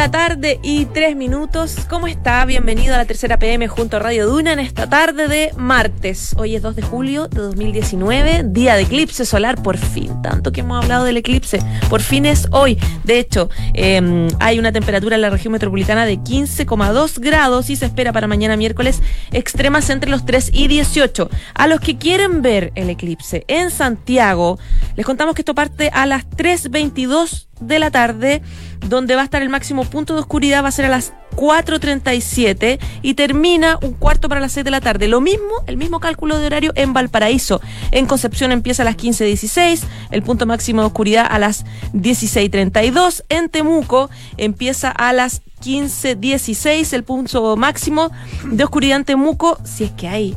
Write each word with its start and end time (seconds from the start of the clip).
La 0.00 0.10
tarde 0.10 0.58
y 0.62 0.86
tres 0.86 1.14
minutos. 1.14 1.84
¿Cómo 1.90 2.06
está? 2.06 2.42
Bienvenido 2.46 2.94
a 2.94 2.96
la 2.96 3.04
tercera 3.04 3.38
PM 3.38 3.68
junto 3.68 3.98
a 3.98 4.00
Radio 4.00 4.26
Duna 4.26 4.54
en 4.54 4.58
esta 4.58 4.88
tarde 4.88 5.28
de 5.28 5.52
martes. 5.58 6.34
Hoy 6.38 6.56
es 6.56 6.62
2 6.62 6.74
de 6.74 6.80
julio 6.80 7.28
de 7.28 7.42
2019, 7.42 8.44
día 8.46 8.76
de 8.76 8.82
eclipse 8.84 9.26
solar, 9.26 9.62
por 9.62 9.76
fin. 9.76 10.22
Tanto 10.22 10.52
que 10.52 10.62
hemos 10.62 10.82
hablado 10.82 11.04
del 11.04 11.18
eclipse, 11.18 11.58
por 11.90 12.00
fin 12.00 12.24
es 12.24 12.48
hoy. 12.50 12.78
De 13.04 13.18
hecho, 13.18 13.50
em, 13.74 14.28
hay 14.38 14.58
una 14.58 14.72
temperatura 14.72 15.16
en 15.16 15.20
la 15.20 15.28
región 15.28 15.52
metropolitana 15.52 16.06
de 16.06 16.16
15,2 16.16 17.18
grados 17.18 17.68
y 17.68 17.76
se 17.76 17.84
espera 17.84 18.10
para 18.10 18.26
mañana 18.26 18.56
miércoles 18.56 19.02
extremas 19.32 19.90
entre 19.90 20.10
los 20.10 20.24
3 20.24 20.48
y 20.54 20.68
18. 20.68 21.28
A 21.52 21.66
los 21.66 21.78
que 21.78 21.98
quieren 21.98 22.40
ver 22.40 22.72
el 22.74 22.88
eclipse 22.88 23.44
en 23.48 23.70
Santiago, 23.70 24.58
les 24.96 25.04
contamos 25.04 25.34
que 25.34 25.42
esto 25.42 25.54
parte 25.54 25.90
a 25.92 26.06
las 26.06 26.24
3.22 26.30 27.48
de 27.60 27.78
la 27.78 27.90
tarde, 27.90 28.42
donde 28.86 29.14
va 29.14 29.22
a 29.22 29.24
estar 29.24 29.42
el 29.42 29.48
máximo 29.48 29.84
punto 29.84 30.14
de 30.14 30.20
oscuridad, 30.20 30.62
va 30.62 30.68
a 30.68 30.72
ser 30.72 30.86
a 30.86 30.88
las 30.88 31.12
4.37 31.36 32.78
y 33.02 33.14
termina 33.14 33.78
un 33.82 33.92
cuarto 33.92 34.28
para 34.28 34.40
las 34.40 34.52
6 34.52 34.64
de 34.64 34.70
la 34.70 34.80
tarde. 34.80 35.08
Lo 35.08 35.20
mismo, 35.20 35.50
el 35.66 35.76
mismo 35.76 36.00
cálculo 36.00 36.38
de 36.38 36.46
horario 36.46 36.72
en 36.74 36.92
Valparaíso. 36.92 37.60
En 37.90 38.06
Concepción 38.06 38.52
empieza 38.52 38.82
a 38.82 38.84
las 38.84 38.96
15.16, 38.96 39.82
el 40.10 40.22
punto 40.22 40.46
máximo 40.46 40.82
de 40.82 40.88
oscuridad 40.88 41.26
a 41.28 41.38
las 41.38 41.64
16.32. 41.94 43.24
En 43.28 43.48
Temuco 43.48 44.10
empieza 44.36 44.90
a 44.90 45.12
las 45.12 45.42
15.16, 45.62 46.92
el 46.92 47.04
punto 47.04 47.56
máximo 47.56 48.10
de 48.44 48.64
oscuridad 48.64 48.98
en 48.98 49.04
Temuco, 49.04 49.58
si 49.64 49.84
es 49.84 49.90
que 49.92 50.08
hay 50.08 50.36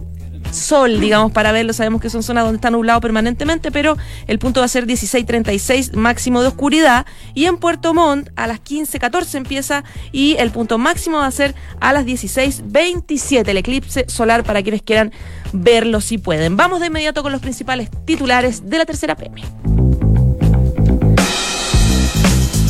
sol, 0.53 0.99
digamos, 0.99 1.31
para 1.31 1.51
verlo. 1.51 1.73
Sabemos 1.73 2.01
que 2.01 2.09
son 2.09 2.23
zonas 2.23 2.43
donde 2.43 2.57
está 2.57 2.69
nublado 2.69 3.01
permanentemente, 3.01 3.71
pero 3.71 3.97
el 4.27 4.39
punto 4.39 4.61
va 4.61 4.65
a 4.65 4.69
ser 4.69 4.85
16.36 4.85 5.93
máximo 5.93 6.41
de 6.41 6.47
oscuridad. 6.47 7.05
Y 7.33 7.45
en 7.45 7.57
Puerto 7.57 7.93
Montt 7.93 8.29
a 8.35 8.47
las 8.47 8.63
15.14 8.63 9.35
empieza 9.35 9.83
y 10.11 10.35
el 10.39 10.51
punto 10.51 10.77
máximo 10.77 11.17
va 11.17 11.27
a 11.27 11.31
ser 11.31 11.55
a 11.79 11.93
las 11.93 12.05
16.27. 12.05 13.47
El 13.47 13.57
eclipse 13.57 14.05
solar 14.07 14.43
para 14.43 14.61
quienes 14.63 14.81
quieran 14.81 15.11
verlo 15.51 16.01
si 16.01 16.17
pueden. 16.17 16.57
Vamos 16.57 16.79
de 16.79 16.87
inmediato 16.87 17.23
con 17.23 17.31
los 17.31 17.41
principales 17.41 17.89
titulares 18.05 18.69
de 18.69 18.77
la 18.77 18.85
tercera 18.85 19.15
PM. 19.15 19.41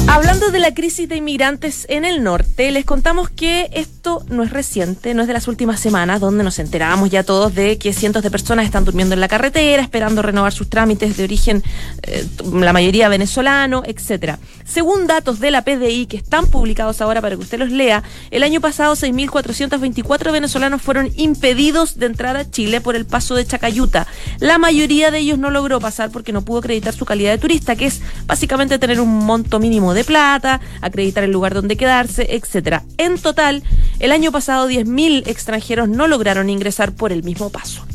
Hablando 0.05 0.51
de 0.51 0.59
la 0.59 0.73
crisis 0.73 1.07
de 1.07 1.15
inmigrantes 1.15 1.85
en 1.89 2.03
el 2.03 2.23
norte, 2.23 2.69
les 2.71 2.85
contamos 2.85 3.29
que 3.29 3.69
esto 3.73 4.23
no 4.29 4.43
es 4.43 4.51
reciente, 4.51 5.13
no 5.13 5.21
es 5.21 5.27
de 5.27 5.33
las 5.33 5.47
últimas 5.47 5.79
semanas, 5.79 6.19
donde 6.19 6.43
nos 6.43 6.59
enterábamos 6.59 7.09
ya 7.09 7.23
todos 7.23 7.55
de 7.55 7.77
que 7.77 7.93
cientos 7.93 8.21
de 8.21 8.29
personas 8.29 8.65
están 8.65 8.83
durmiendo 8.83 9.13
en 9.13 9.21
la 9.21 9.29
carretera, 9.29 9.81
esperando 9.81 10.21
renovar 10.21 10.51
sus 10.51 10.69
trámites 10.69 11.15
de 11.15 11.23
origen, 11.23 11.63
eh, 12.03 12.27
la 12.51 12.73
mayoría 12.73 13.07
venezolano, 13.07 13.83
etcétera. 13.85 14.39
Según 14.65 15.07
datos 15.07 15.39
de 15.39 15.51
la 15.51 15.63
PDI 15.63 16.05
que 16.05 16.17
están 16.17 16.47
publicados 16.47 16.99
ahora 16.99 17.21
para 17.21 17.35
que 17.35 17.41
usted 17.41 17.57
los 17.57 17.71
lea, 17.71 18.03
el 18.29 18.43
año 18.43 18.59
pasado 18.59 18.95
6.424 18.95 20.31
venezolanos 20.33 20.81
fueron 20.81 21.11
impedidos 21.15 21.97
de 21.97 22.07
entrar 22.07 22.35
a 22.35 22.49
Chile 22.49 22.81
por 22.81 22.97
el 22.97 23.05
paso 23.05 23.35
de 23.35 23.45
Chacayuta. 23.45 24.05
La 24.39 24.57
mayoría 24.57 25.11
de 25.11 25.19
ellos 25.19 25.39
no 25.39 25.49
logró 25.49 25.79
pasar 25.79 26.11
porque 26.11 26.33
no 26.33 26.41
pudo 26.41 26.59
acreditar 26.59 26.93
su 26.93 27.05
calidad 27.05 27.31
de 27.31 27.37
turista, 27.37 27.77
que 27.77 27.85
es 27.85 28.01
básicamente 28.27 28.77
tener 28.79 28.99
un 28.99 29.25
monto 29.25 29.59
mínimo 29.59 29.92
de 29.93 30.03
plata, 30.03 30.61
acreditar 30.81 31.23
el 31.23 31.31
lugar 31.31 31.53
donde 31.53 31.77
quedarse, 31.77 32.35
etcétera. 32.35 32.83
En 32.97 33.17
total, 33.17 33.63
el 33.99 34.11
año 34.11 34.31
pasado 34.31 34.69
10.000 34.69 35.27
extranjeros 35.27 35.89
no 35.89 36.07
lograron 36.07 36.49
ingresar 36.49 36.93
por 36.93 37.11
el 37.11 37.23
mismo 37.23 37.49
paso. 37.49 37.85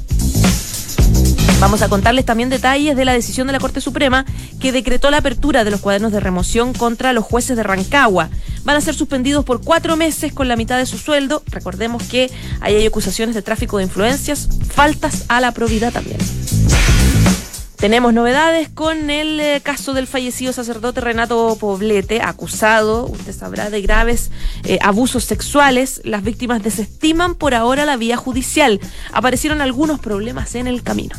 Vamos 1.60 1.82
a 1.82 1.88
contarles 1.88 2.24
también 2.24 2.50
detalles 2.50 2.96
de 2.96 3.04
la 3.04 3.12
decisión 3.12 3.48
de 3.48 3.52
la 3.52 3.58
Corte 3.58 3.80
Suprema 3.80 4.24
que 4.60 4.70
decretó 4.70 5.10
la 5.10 5.16
apertura 5.16 5.64
de 5.64 5.72
los 5.72 5.80
cuadernos 5.80 6.12
de 6.12 6.20
remoción 6.20 6.72
contra 6.72 7.12
los 7.12 7.24
jueces 7.24 7.56
de 7.56 7.64
Rancagua. 7.64 8.28
Van 8.62 8.76
a 8.76 8.80
ser 8.80 8.94
suspendidos 8.94 9.44
por 9.44 9.60
cuatro 9.60 9.96
meses 9.96 10.32
con 10.32 10.46
la 10.46 10.54
mitad 10.54 10.78
de 10.78 10.86
su 10.86 10.98
sueldo. 10.98 11.42
Recordemos 11.46 12.04
que 12.04 12.30
ahí 12.60 12.76
hay 12.76 12.86
acusaciones 12.86 13.34
de 13.34 13.42
tráfico 13.42 13.78
de 13.78 13.84
influencias, 13.84 14.48
faltas 14.72 15.24
a 15.26 15.40
la 15.40 15.50
probidad 15.50 15.92
también. 15.92 16.18
Tenemos 17.78 18.12
novedades 18.12 18.68
con 18.68 19.08
el 19.08 19.38
eh, 19.38 19.60
caso 19.62 19.94
del 19.94 20.08
fallecido 20.08 20.52
sacerdote 20.52 21.00
Renato 21.00 21.56
Poblete, 21.60 22.20
acusado, 22.20 23.06
usted 23.06 23.32
sabrá, 23.32 23.70
de 23.70 23.80
graves 23.80 24.32
eh, 24.64 24.80
abusos 24.82 25.22
sexuales. 25.22 26.00
Las 26.02 26.24
víctimas 26.24 26.60
desestiman 26.60 27.36
por 27.36 27.54
ahora 27.54 27.86
la 27.86 27.96
vía 27.96 28.16
judicial. 28.16 28.80
Aparecieron 29.12 29.60
algunos 29.60 30.00
problemas 30.00 30.56
en 30.56 30.66
el 30.66 30.82
camino. 30.82 31.14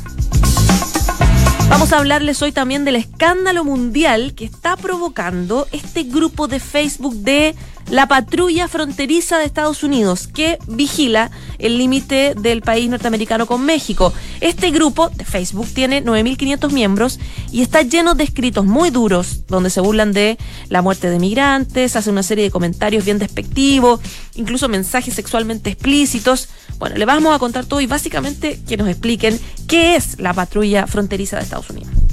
Vamos 1.69 1.93
a 1.93 1.99
hablarles 1.99 2.41
hoy 2.41 2.51
también 2.51 2.83
del 2.83 2.97
escándalo 2.97 3.63
mundial 3.63 4.33
que 4.35 4.43
está 4.43 4.75
provocando 4.75 5.65
este 5.71 6.03
grupo 6.03 6.49
de 6.49 6.59
Facebook 6.59 7.15
de 7.15 7.55
la 7.89 8.07
patrulla 8.07 8.67
fronteriza 8.67 9.37
de 9.37 9.45
Estados 9.45 9.83
Unidos 9.83 10.27
que 10.27 10.59
vigila 10.67 11.31
el 11.57 11.77
límite 11.77 12.35
del 12.39 12.61
país 12.61 12.89
norteamericano 12.89 13.47
con 13.47 13.65
México. 13.65 14.13
Este 14.41 14.71
grupo 14.71 15.09
de 15.09 15.25
Facebook 15.25 15.67
tiene 15.73 16.03
9.500 16.03 16.71
miembros 16.71 17.19
y 17.51 17.61
está 17.61 17.81
lleno 17.81 18.13
de 18.13 18.23
escritos 18.23 18.65
muy 18.65 18.91
duros 18.91 19.47
donde 19.47 19.69
se 19.69 19.81
burlan 19.81 20.13
de 20.13 20.37
la 20.69 20.81
muerte 20.81 21.09
de 21.09 21.19
migrantes, 21.19 21.95
hace 21.95 22.09
una 22.09 22.23
serie 22.23 22.43
de 22.43 22.51
comentarios 22.51 23.05
bien 23.05 23.19
despectivos, 23.19 23.99
incluso 24.35 24.69
mensajes 24.69 25.15
sexualmente 25.15 25.71
explícitos. 25.71 26.49
Bueno, 26.77 26.95
le 26.95 27.05
vamos 27.05 27.35
a 27.35 27.39
contar 27.39 27.65
todo 27.65 27.81
y 27.81 27.87
básicamente 27.87 28.59
que 28.67 28.77
nos 28.77 28.87
expliquen 28.87 29.39
qué 29.67 29.95
es 29.95 30.19
la 30.19 30.33
patrulla 30.33 30.85
fronteriza 30.87 31.37
de 31.37 31.43
Estados 31.43 31.69
Unidos. 31.69 32.08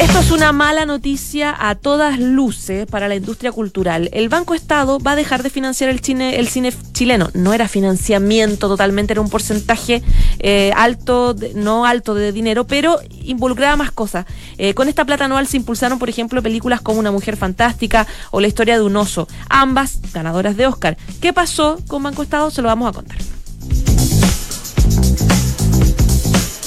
Esto 0.00 0.18
es 0.20 0.30
una 0.30 0.52
mala 0.52 0.86
noticia 0.86 1.54
a 1.58 1.74
todas 1.74 2.18
luces 2.18 2.86
para 2.86 3.06
la 3.06 3.16
industria 3.16 3.52
cultural. 3.52 4.08
El 4.12 4.30
Banco 4.30 4.54
Estado 4.54 4.98
va 4.98 5.12
a 5.12 5.14
dejar 5.14 5.42
de 5.42 5.50
financiar 5.50 5.90
el 5.90 6.00
cine, 6.00 6.72
chileno. 6.94 7.28
No 7.34 7.52
era 7.52 7.68
financiamiento 7.68 8.66
totalmente, 8.66 9.12
era 9.12 9.20
un 9.20 9.28
porcentaje 9.28 10.02
eh, 10.38 10.72
alto, 10.74 11.36
no 11.54 11.84
alto 11.84 12.14
de 12.14 12.32
dinero, 12.32 12.66
pero 12.66 12.98
involucraba 13.24 13.76
más 13.76 13.92
cosas. 13.92 14.24
Eh, 14.56 14.72
con 14.72 14.88
esta 14.88 15.04
plata 15.04 15.26
anual 15.26 15.46
se 15.46 15.58
impulsaron, 15.58 15.98
por 15.98 16.08
ejemplo, 16.08 16.42
películas 16.42 16.80
como 16.80 16.98
Una 16.98 17.12
Mujer 17.12 17.36
Fantástica 17.36 18.06
o 18.30 18.40
La 18.40 18.48
Historia 18.48 18.78
de 18.78 18.84
un 18.84 18.96
Oso, 18.96 19.28
ambas 19.50 20.00
ganadoras 20.14 20.56
de 20.56 20.66
Oscar. 20.66 20.96
¿Qué 21.20 21.34
pasó 21.34 21.78
con 21.88 22.02
Banco 22.02 22.22
Estado? 22.22 22.50
Se 22.50 22.62
lo 22.62 22.68
vamos 22.68 22.88
a 22.88 22.92
contar. 22.92 23.18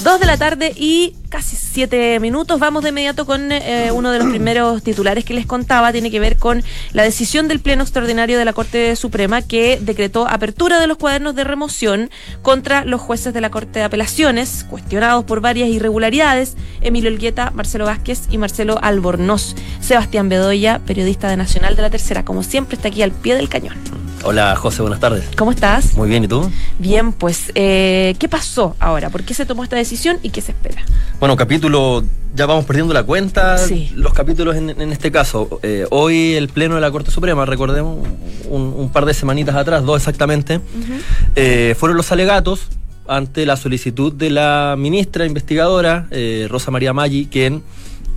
Dos 0.04 0.20
de 0.20 0.26
la 0.28 0.38
tarde 0.38 0.72
y 0.76 1.16
casi 1.30 1.56
siete 1.73 2.19
minutos. 2.19 2.59
Vamos 2.59 2.84
de 2.84 2.89
inmediato 2.89 3.25
con 3.25 3.51
eh, 3.51 3.89
uno 3.91 4.11
de 4.11 4.19
los 4.19 4.28
primeros 4.28 4.84
titulares 4.84 5.25
que 5.25 5.34
les 5.34 5.47
contaba. 5.47 5.91
Tiene 5.91 6.11
que 6.11 6.19
ver 6.19 6.38
con 6.38 6.63
la 6.91 7.01
decisión 7.01 7.47
del 7.47 7.59
Pleno 7.59 7.81
Extraordinario 7.81 8.38
de 8.38 8.45
la 8.45 8.53
Corte 8.53 8.95
Suprema 8.95 9.41
que 9.41 9.79
decretó 9.81 10.28
apertura 10.28 10.79
de 10.79 10.85
los 10.85 10.97
cuadernos 10.97 11.34
de 11.34 11.44
remoción 11.44 12.11
contra 12.44 12.85
los 12.85 13.01
jueces 13.01 13.34
de 13.34 13.41
la 13.41 13.50
Corte 13.50 13.79
de 13.79 13.85
Apelaciones, 13.85 14.66
cuestionados 14.69 15.23
por 15.25 15.41
varias 15.41 15.69
irregularidades, 15.69 16.56
Emilio 16.81 17.09
Elgueta, 17.09 17.50
Marcelo 17.56 17.85
Vázquez 17.85 18.28
y 18.29 18.38
Marcelo 18.38 18.78
Albornoz. 18.79 19.55
Sebastián 19.81 20.29
Bedoya, 20.29 20.79
periodista 20.85 21.28
de 21.28 21.38
Nacional 21.38 21.75
de 21.75 21.81
la 21.81 21.90
Tercera, 21.90 22.23
como 22.23 22.44
siempre, 22.44 22.75
está 22.75 22.90
aquí 22.90 23.01
al 23.01 23.11
pie 23.11 23.35
del 23.35 23.50
cañón. 23.50 23.78
Hola 24.25 24.55
José, 24.55 24.81
buenas 24.81 25.01
tardes. 25.01 25.25
¿Cómo 25.35 25.51
estás? 25.51 25.97
Muy 25.97 26.07
bien, 26.07 26.23
¿y 26.23 26.29
tú? 26.29 26.50
Bien, 26.79 27.11
pues, 27.11 27.51
eh, 27.55 28.16
¿qué 28.19 28.29
pasó 28.29 28.73
ahora? 28.79 29.09
¿Por 29.09 29.23
qué 29.23 29.34
se 29.34 29.45
tomó 29.45 29.66
esta 29.66 29.75
decisión 29.75 30.17
y 30.23 30.29
qué 30.29 30.40
se 30.40 30.53
espera? 30.53 30.81
Bueno, 31.19 31.35
capítulo, 31.35 31.63
ya 32.36 32.46
vamos 32.46 32.66
perdiendo 32.66 32.94
la 32.94 33.04
cuenta, 33.04 33.58
sí. 33.58 33.92
los 33.96 34.14
capítulos 34.14 34.56
en, 34.56 34.70
este 34.92 35.12
caso. 35.12 35.60
Eh, 35.64 35.86
hoy 35.92 36.34
el 36.34 36.50
Pleno 36.50 36.76
de 36.76 36.82
la 36.82 36.92
Corte 36.92 37.12
Suprema, 37.12 37.46
recordemos, 37.46 38.08
un, 38.50 38.90
par 38.92 39.06
de 39.06 39.14
semanitas 39.14 39.56
atrás, 39.56 39.84
dos 39.84 39.98
exactamente, 39.98 40.60
eh, 41.36 41.76
fueron 41.78 41.98
los 41.98 42.12
alegatos 42.12 42.68
ante 43.08 43.46
la 43.46 43.58
solicitud 43.58 44.14
de 44.14 44.30
la 44.30 44.76
ministra 44.78 45.26
investigadora, 45.26 46.08
Rosa 46.50 46.72
María 46.72 46.94
Maggi, 46.94 47.28
quien 47.28 47.64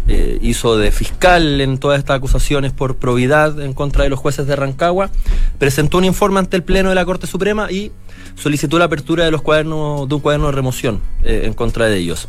eh, 0.08 0.38
hizo 0.40 0.76
de 0.76 0.92
fiscal 0.92 1.60
en 1.60 1.78
todas 1.78 1.98
estas 1.98 2.16
acusaciones 2.16 2.72
por 2.72 2.96
probidad 2.96 3.60
en 3.60 3.72
contra 3.72 4.04
de 4.04 4.10
los 4.10 4.18
jueces 4.18 4.46
de 4.46 4.54
Rancagua, 4.54 5.10
presentó 5.58 5.98
un 5.98 6.04
informe 6.04 6.38
ante 6.38 6.56
el 6.56 6.62
Pleno 6.62 6.90
de 6.90 6.94
la 6.94 7.04
Corte 7.04 7.26
Suprema 7.26 7.70
y 7.70 7.90
solicitó 8.36 8.78
la 8.78 8.84
apertura 8.84 9.24
de 9.24 9.30
los 9.30 9.42
cuadernos, 9.42 10.08
de 10.08 10.14
un 10.14 10.20
cuaderno 10.20 10.46
de 10.46 10.52
remoción 10.52 11.00
eh, 11.24 11.42
en 11.44 11.54
contra 11.54 11.86
de 11.86 11.96
ellos. 11.96 12.28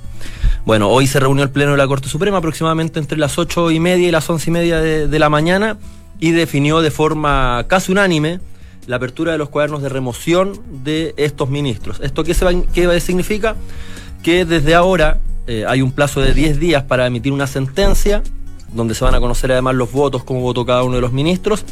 Bueno, 0.65 0.89
hoy 0.89 1.07
se 1.07 1.19
reunió 1.19 1.44
el 1.44 1.50
Pleno 1.50 1.71
de 1.71 1.77
la 1.77 1.88
Corte 1.88 2.09
Suprema 2.09 2.38
aproximadamente 2.38 3.00
entre 3.00 3.18
las 3.18 3.38
ocho 3.38 3.71
y 3.71 3.80
media 3.80 4.07
y 4.07 4.12
las 4.12 4.30
once 4.30 4.50
y 4.50 4.53
media 4.53 4.80
de, 4.81 5.19
la 5.19 5.30
mañana 5.30 5.77
y 6.19 6.31
definió 6.31 6.81
de 6.81 6.91
forma 6.91 7.65
casi 7.68 7.91
unánime 7.91 8.39
la 8.85 8.95
apertura 8.95 9.33
de 9.33 9.38
los 9.38 9.50
cuadernos 9.50 9.81
de 9.81 9.89
remoción 9.89 10.59
de 10.83 11.13
estos 11.18 11.50
ministros. 11.50 12.00
¿Esto 12.01 12.23
qué, 12.23 12.33
significa? 13.00 13.56
Que 14.23 14.45
desde 14.45 14.75
ahora 14.75 15.19
hay 15.67 15.81
un 15.81 15.91
plazo 15.91 16.21
de 16.21 16.33
10 16.33 16.59
días 16.59 16.83
para 16.83 17.07
emitir 17.07 17.31
una 17.31 17.47
sentencia 17.47 18.21
donde 18.73 18.95
se 18.95 19.03
van 19.03 19.15
a 19.15 19.19
conocer 19.19 19.51
además 19.51 19.75
los 19.75 19.91
votos, 19.91 20.23
cómo 20.23 20.41
votó 20.41 20.65
cada 20.65 20.83
uno 20.83 20.95
de 20.95 21.01
los 21.01 21.13
ministros, 21.13 21.63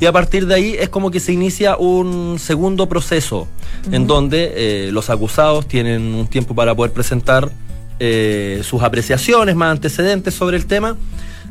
y 0.00 0.06
a 0.06 0.12
partir 0.12 0.46
de 0.46 0.54
ahí 0.54 0.76
es 0.78 0.88
como 0.88 1.10
que 1.10 1.20
se 1.20 1.32
inicia 1.32 1.76
un 1.76 2.38
segundo 2.38 2.88
proceso, 2.88 3.48
en 3.90 4.06
donde 4.06 4.52
eh, 4.54 4.92
los 4.92 5.10
acusados 5.10 5.66
tienen 5.66 6.02
un 6.14 6.26
tiempo 6.26 6.54
para 6.54 6.74
poder 6.74 6.92
presentar 6.92 7.50
eh, 8.00 8.60
sus 8.64 8.82
apreciaciones, 8.82 9.54
más 9.56 9.72
antecedentes 9.72 10.34
sobre 10.34 10.56
el 10.56 10.66
tema, 10.66 10.96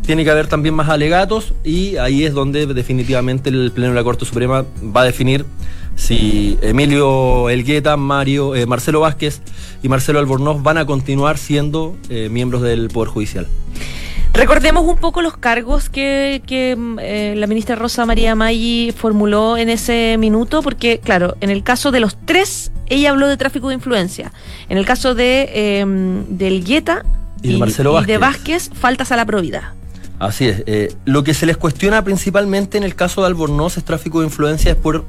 tiene 0.06 0.24
que 0.24 0.32
haber 0.32 0.48
también 0.48 0.76
más 0.76 0.90
alegatos, 0.90 1.54
y 1.64 1.98
ahí 1.98 2.24
es 2.24 2.34
donde 2.34 2.66
definitivamente 2.66 3.50
el 3.50 3.72
Pleno 3.72 3.90
de 3.92 3.96
la 3.96 4.04
Corte 4.04 4.26
Suprema 4.26 4.66
va 4.96 5.02
a 5.02 5.06
definir 5.06 5.46
si 5.96 6.58
Emilio 6.62 7.50
Elgueta, 7.50 7.98
Mario, 7.98 8.56
eh, 8.56 8.66
Marcelo 8.66 9.00
Vázquez 9.00 9.42
y 9.82 9.90
Marcelo 9.90 10.20
Albornoz 10.20 10.64
van 10.64 10.78
a 10.78 10.86
continuar 10.86 11.38
siendo 11.38 11.96
miembros 12.30 12.62
del 12.62 12.90
Poder 12.90 13.10
Judicial. 13.10 13.48
Recordemos 14.34 14.84
un 14.86 14.98
poco 14.98 15.22
los 15.22 15.38
cargos 15.38 15.90
que, 15.90 16.42
eh, 16.48 17.34
la 17.38 17.46
ministra 17.46 17.76
Rosa 17.76 18.04
María 18.08 18.34
Maggi 18.34 18.92
formuló 18.92 19.58
en 19.58 19.70
ese 19.70 20.16
minuto, 20.18 20.64
porque, 20.64 21.00
claro, 21.00 21.36
en 21.40 21.52
el 21.52 21.62
caso 21.62 21.92
de 21.92 22.00
los 22.00 22.18
tres, 22.26 22.72
ella 22.88 23.12
habló 23.12 23.28
de 23.28 23.38
tráfico 23.38 23.68
de 23.68 23.76
influencia. 23.76 24.34
En 24.70 24.80
el 24.80 24.88
caso 24.88 25.14
de 25.14 25.52
eh, 25.54 25.86
del 26.30 26.64
Guetta 26.64 27.06
y, 27.44 27.60
de 27.60 28.18
Vázquez, 28.18 28.72
faltas 28.74 29.12
a 29.12 29.18
la 29.18 29.26
probidad. 29.26 29.74
Así 30.20 30.48
es. 30.48 30.64
Eh, 30.68 30.94
lo 31.06 31.24
que 31.24 31.34
se 31.34 31.46
les 31.46 31.58
cuestiona 31.58 32.04
principalmente 32.04 32.78
en 32.78 32.84
el 32.84 32.96
caso 32.96 33.22
de 33.22 33.28
Albornoz 33.28 33.78
es 33.78 33.84
tráfico 33.84 34.20
de 34.20 34.28
influencia, 34.28 34.72
es 34.72 34.78
por 34.78 35.06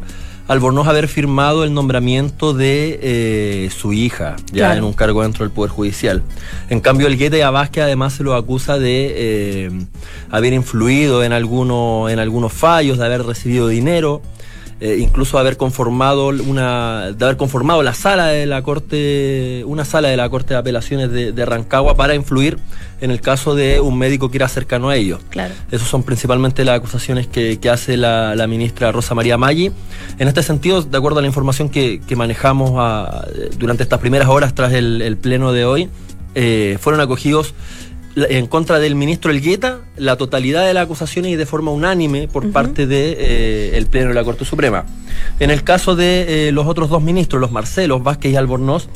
Albornoz 0.47 0.87
haber 0.89 1.09
firmado 1.09 1.65
el 1.65 1.73
nombramiento 1.73 2.53
de 2.53 2.99
eh, 3.03 3.71
su 3.75 3.95
hija, 3.95 4.37
ya 4.53 4.77
en 4.77 4.85
un 4.85 4.93
cargo 4.93 5.23
dentro 5.23 5.45
del 5.45 5.53
Poder 5.53 5.71
Judicial. 5.71 6.23
En 6.69 6.81
cambio, 6.81 7.07
el 7.07 7.17
Guetta 7.17 7.39
y 7.39 7.41
a 7.41 7.51
Vázquez 7.51 7.85
además 7.85 8.13
se 8.13 8.25
lo 8.25 8.35
acusa 8.35 8.79
de 8.79 9.13
eh, 9.17 9.71
haber 10.31 10.53
influido 10.53 11.25
en, 11.25 11.33
alguno, 11.33 12.11
en 12.11 12.19
algunos 12.19 12.53
fallos, 12.53 12.99
de 12.99 13.07
haber 13.07 13.23
recibido 13.23 13.69
dinero. 13.69 14.21
Eh, 14.85 14.99
incluso 14.99 15.39
haber 15.39 15.57
conformado 15.57 16.29
una, 16.29 17.13
de 17.13 17.25
haber 17.25 17.39
conformado 17.39 17.83
la 17.83 17.95
sala 17.95 18.27
de 18.27 18.45
la 18.45 18.61
corte, 18.61 19.65
una 19.67 19.87
sala 19.87 20.09
de 20.09 20.19
la 20.19 20.29
corte 20.29 20.53
de 20.53 20.61
apelaciones 20.61 21.11
de, 21.11 21.47
Rancagua 21.47 21.97
para 21.97 22.15
influir 22.15 22.59
en 23.01 23.11
el 23.11 23.23
caso 23.23 23.55
de 23.55 23.81
un 23.81 23.97
médico 23.97 24.31
que 24.31 24.37
era 24.37 24.47
cercano 24.47 24.91
a 24.91 24.97
ellos. 24.97 25.23
Claro. 25.31 25.55
Esas 25.71 25.89
son 25.89 26.03
principalmente 26.03 26.67
las 26.67 26.77
acusaciones 26.77 27.27
que, 27.27 27.59
hace 27.73 27.97
la, 27.97 28.47
ministra 28.47 28.93
Rosa 28.93 29.15
María 29.15 29.39
Maggi. 29.39 29.73
En 30.19 30.29
este 30.29 30.43
sentido, 30.43 30.83
de 30.83 30.99
acuerdo 30.99 31.21
a 31.21 31.23
la 31.23 31.29
información 31.29 31.71
que, 31.71 32.03
manejamos 32.15 32.73
durante 33.57 33.85
estas 33.85 34.01
primeras 34.01 34.29
horas 34.29 34.55
tras 34.55 34.75
el, 34.75 35.17
pleno 35.17 35.55
de 35.55 35.65
hoy, 35.65 35.89
eh, 36.35 36.77
fueron 36.79 37.01
acogidos 37.01 37.55
en 38.17 38.47
contra 38.47 38.79
del 38.79 38.95
ministro 38.95 39.31
Elgueta 39.31 39.81
la 39.97 40.17
totalidad 40.17 40.67
de 40.67 40.75
las 40.75 40.85
acusaciones 40.85 41.33
y 41.33 41.37
de 41.37 41.47
forma 41.47 41.71
unánime 41.71 42.29
por 42.29 42.51
parte 42.53 42.87
del 42.87 43.17
de, 43.17 43.79
eh, 43.79 43.87
Pleno 43.91 44.09
de 44.09 44.15
la 44.15 44.25
Corte 44.25 44.45
Suprema. 44.45 44.85
En 45.41 45.51
el 45.51 45.65
caso 45.65 45.97
de 45.97 46.49
eh, 46.49 46.53
los 46.53 46.67
otros 46.67 46.91
dos 46.91 47.03
ministros, 47.03 47.41
los 47.41 47.51
Marcelos, 47.51 48.03
Vázquez 48.03 48.33
y 48.33 48.37
Albornoz, 48.37 48.89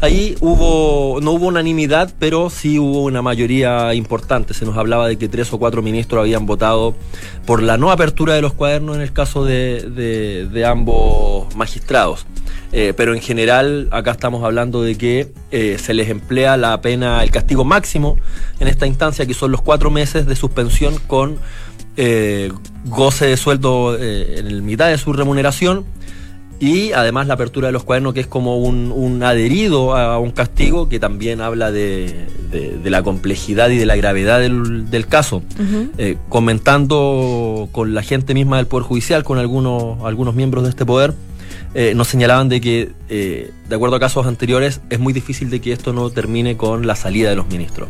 ahí 0.00 0.36
hubo, 0.40 1.20
no 1.20 1.32
hubo 1.32 1.46
unanimidad, 1.46 2.12
pero 2.18 2.50
sí 2.50 2.78
hubo 2.78 3.04
una 3.04 3.22
mayoría 3.22 3.94
importante. 3.94 4.54
Se 4.54 4.64
nos 4.64 4.76
hablaba 4.76 5.08
de 5.08 5.16
que 5.16 5.28
tres 5.28 5.52
o 5.52 5.58
cuatro 5.58 5.82
ministros 5.82 6.20
habían 6.20 6.46
votado 6.46 6.94
por 7.46 7.62
la 7.62 7.76
no 7.76 7.90
apertura 7.90 8.34
de 8.34 8.42
los 8.42 8.52
cuadernos 8.52 8.96
en 8.96 9.02
el 9.02 9.12
caso 9.12 9.44
de, 9.44 10.64
ambos 10.66 11.54
magistrados. 11.56 12.26
Eh, 12.72 12.94
pero 12.96 13.14
en 13.14 13.20
general 13.20 13.88
acá 13.90 14.12
estamos 14.12 14.44
hablando 14.44 14.82
de 14.82 14.96
que 14.96 15.32
eh, 15.50 15.76
se 15.78 15.92
les 15.92 16.08
emplea 16.08 16.56
la 16.56 16.80
pena, 16.80 17.22
el 17.22 17.30
castigo 17.30 17.64
máximo 17.64 18.16
en 18.60 18.68
esta 18.68 18.86
instancia, 18.86 19.26
que 19.26 19.34
son 19.34 19.50
los 19.50 19.60
cuatro 19.60 19.90
meses 19.90 20.26
de 20.26 20.36
suspensión 20.36 20.96
con 21.06 21.38
eh, 21.96 22.52
goce 22.84 23.26
de 23.26 23.36
sueldo 23.36 23.98
en 23.98 24.64
mitad 24.64 24.88
de 24.88 24.98
su 24.98 25.12
remuneración 25.12 25.84
y 26.60 26.92
además 26.92 27.26
la 27.26 27.34
apertura 27.34 27.68
de 27.68 27.72
los 27.72 27.84
cuadernos, 27.84 28.14
que 28.14 28.20
es 28.20 28.26
como 28.26 28.58
un, 28.58 29.22
adherido 29.22 29.96
a 29.96 30.18
un 30.18 30.30
castigo 30.30 30.88
que 30.88 31.00
también 31.00 31.40
habla 31.40 31.72
de, 31.72 32.26
la 32.84 33.02
complejidad 33.02 33.70
y 33.70 33.78
de 33.78 33.86
la 33.86 33.96
gravedad 33.96 34.40
del, 34.40 35.06
caso. 35.08 35.42
comentando 36.28 37.68
con 37.72 37.94
la 37.94 38.02
gente 38.02 38.34
misma 38.34 38.58
del 38.58 38.66
Poder 38.66 38.86
Judicial, 38.86 39.24
con 39.24 39.38
algunos, 39.38 40.04
algunos 40.04 40.34
miembros 40.34 40.64
de 40.64 40.70
este 40.70 40.84
poder, 40.84 41.14
eh, 41.72 41.94
nos 41.94 42.08
señalaban 42.08 42.48
de 42.48 42.60
que, 42.60 42.90
eh, 43.08 43.52
de 43.68 43.74
acuerdo 43.74 43.94
a 43.94 44.00
casos 44.00 44.26
anteriores, 44.26 44.80
es 44.90 44.98
muy 44.98 45.12
difícil 45.12 45.50
de 45.50 45.60
que 45.60 45.72
esto 45.72 45.92
no 45.92 46.10
termine 46.10 46.56
con 46.56 46.84
la 46.84 46.96
salida 46.96 47.30
de 47.30 47.36
los 47.36 47.46
ministros. 47.46 47.88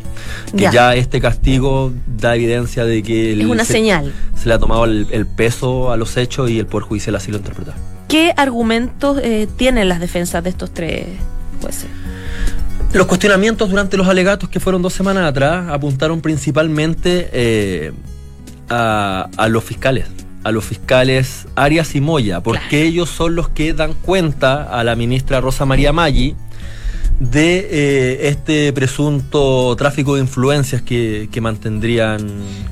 Que 0.55 0.69
ya, 0.71 0.95
este 0.95 1.19
castigo 1.19 1.91
da 2.05 2.35
evidencia 2.35 2.85
de 2.85 3.01
que... 3.01 3.33
es 3.33 3.45
una 3.45 3.65
se, 3.65 3.73
señal. 3.73 4.13
Se 4.35 4.47
le 4.47 4.53
ha 4.53 4.59
tomado 4.59 4.85
el, 4.85 5.25
peso 5.35 5.91
a 5.91 5.97
los 5.97 6.15
hechos 6.17 6.51
y 6.51 6.59
el 6.59 6.67
Poder 6.67 6.87
Judicial 6.87 7.15
así 7.15 7.31
lo 7.31 7.37
interpreta. 7.37 7.73
¿Qué 8.11 8.33
argumentos 8.35 9.19
eh, 9.23 9.47
tienen 9.55 9.87
las 9.87 10.01
defensas 10.01 10.43
de 10.43 10.49
estos 10.51 10.71
tres 10.73 11.05
jueces? 11.61 11.89
Los 12.91 13.07
cuestionamientos 13.07 13.69
durante 13.69 13.95
los 13.95 14.07
alegatos 14.07 14.49
que 14.49 14.59
fueron 14.59 14.81
dos 14.81 14.91
semanas 14.91 15.23
atrás 15.25 15.69
apuntaron 15.69 16.19
principalmente 16.19 17.93
a 18.69 19.47
los 19.49 19.63
fiscales 19.63 20.07
a 20.43 20.51
los 20.51 20.65
fiscales 20.65 21.47
Arias 21.55 21.95
y 21.95 22.01
Moya, 22.01 22.41
porque 22.41 22.83
ellos 22.83 23.09
son 23.09 23.35
los 23.35 23.49
que 23.49 23.73
dan 23.73 23.93
cuenta 23.93 24.63
a 24.63 24.83
la 24.83 24.95
ministra 24.95 25.41
Rosa 25.41 25.65
María 25.65 25.93
Maggi 25.93 26.35
de 27.21 27.67
eh, 27.69 28.29
este 28.29 28.73
presunto 28.73 29.75
tráfico 29.75 30.15
de 30.15 30.21
influencias 30.21 30.81
que, 30.81 31.29
mantendrían, 31.39 32.19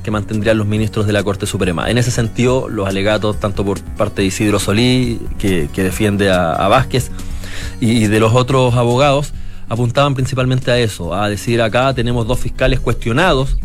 que 0.02 0.10
mantendrían 0.10 0.58
los 0.58 0.66
ministros 0.66 1.06
de 1.06 1.12
la 1.12 1.22
Corte 1.22 1.46
Suprema. 1.46 1.88
En 1.88 1.98
ese 1.98 2.10
sentido, 2.10 2.68
los 2.68 2.88
alegatos, 2.88 3.38
tanto 3.38 3.64
por 3.64 3.80
parte 3.80 4.22
de 4.22 4.28
Isidro 4.28 4.58
Solí, 4.58 5.20
que, 5.38 5.68
defiende 5.76 6.32
a, 6.32 6.52
a 6.52 6.66
Vázquez, 6.66 7.12
y 7.80 8.08
de 8.08 8.18
los 8.18 8.34
otros 8.34 8.74
abogados, 8.74 9.32
apuntaban 9.68 10.16
principalmente 10.16 10.72
a 10.72 10.78
eso, 10.78 11.14
a 11.14 11.28
decir 11.28 11.62
acá 11.62 11.94
tenemos 11.94 12.26
dos 12.26 12.40
fiscales 12.40 12.80
cuestionados 12.80 13.56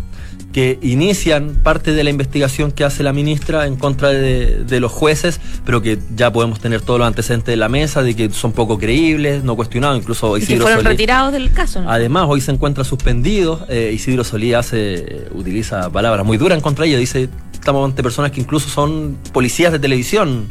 que 0.56 0.80
inician 0.82 1.60
parte 1.64 1.92
de 1.92 2.02
la 2.06 2.10
investigación 2.10 2.72
que 2.72 2.86
hace 2.86 3.04
la 3.04 3.12
ministra 3.12 3.68
en 3.68 3.76
contra 3.76 4.08
de, 4.12 4.80
los 4.80 4.90
jueces, 4.90 5.42
pero 5.66 5.82
que 5.82 6.00
ya 6.16 6.32
podemos 6.32 6.62
tener 6.62 6.80
todos 6.80 6.98
los 6.98 7.06
antecedentes 7.06 7.48
de 7.48 7.58
la 7.58 7.68
mesa, 7.68 8.04
de 8.04 8.16
que 8.16 8.30
son 8.30 8.54
poco 8.54 8.78
creíbles, 8.78 9.44
no 9.44 9.58
cuestionados, 9.58 9.98
incluso 9.98 10.38
Isidro 10.38 10.56
y 10.56 10.58
que 10.60 10.62
fueron 10.62 10.86
retirados 10.86 11.34
del 11.34 11.52
caso. 11.52 11.84
Además, 11.86 12.28
hoy 12.30 12.40
se 12.40 12.52
encuentra 12.52 12.86
suspendido, 12.86 13.66
eh, 13.68 13.92
Isidro 13.94 14.24
Solí 14.24 14.54
hace, 14.54 15.28
utiliza 15.34 15.90
palabras 15.90 16.26
muy 16.26 16.38
duras 16.38 16.56
en 16.56 16.62
contra 16.62 16.84
de 16.84 16.92
ellos, 16.92 17.02
dice 17.02 17.28
estamos 17.66 17.84
ante 17.84 18.04
personas 18.04 18.30
que 18.30 18.40
incluso 18.40 18.70
son 18.70 19.18
policías 19.34 19.72
de 19.72 19.80
televisión, 19.80 20.50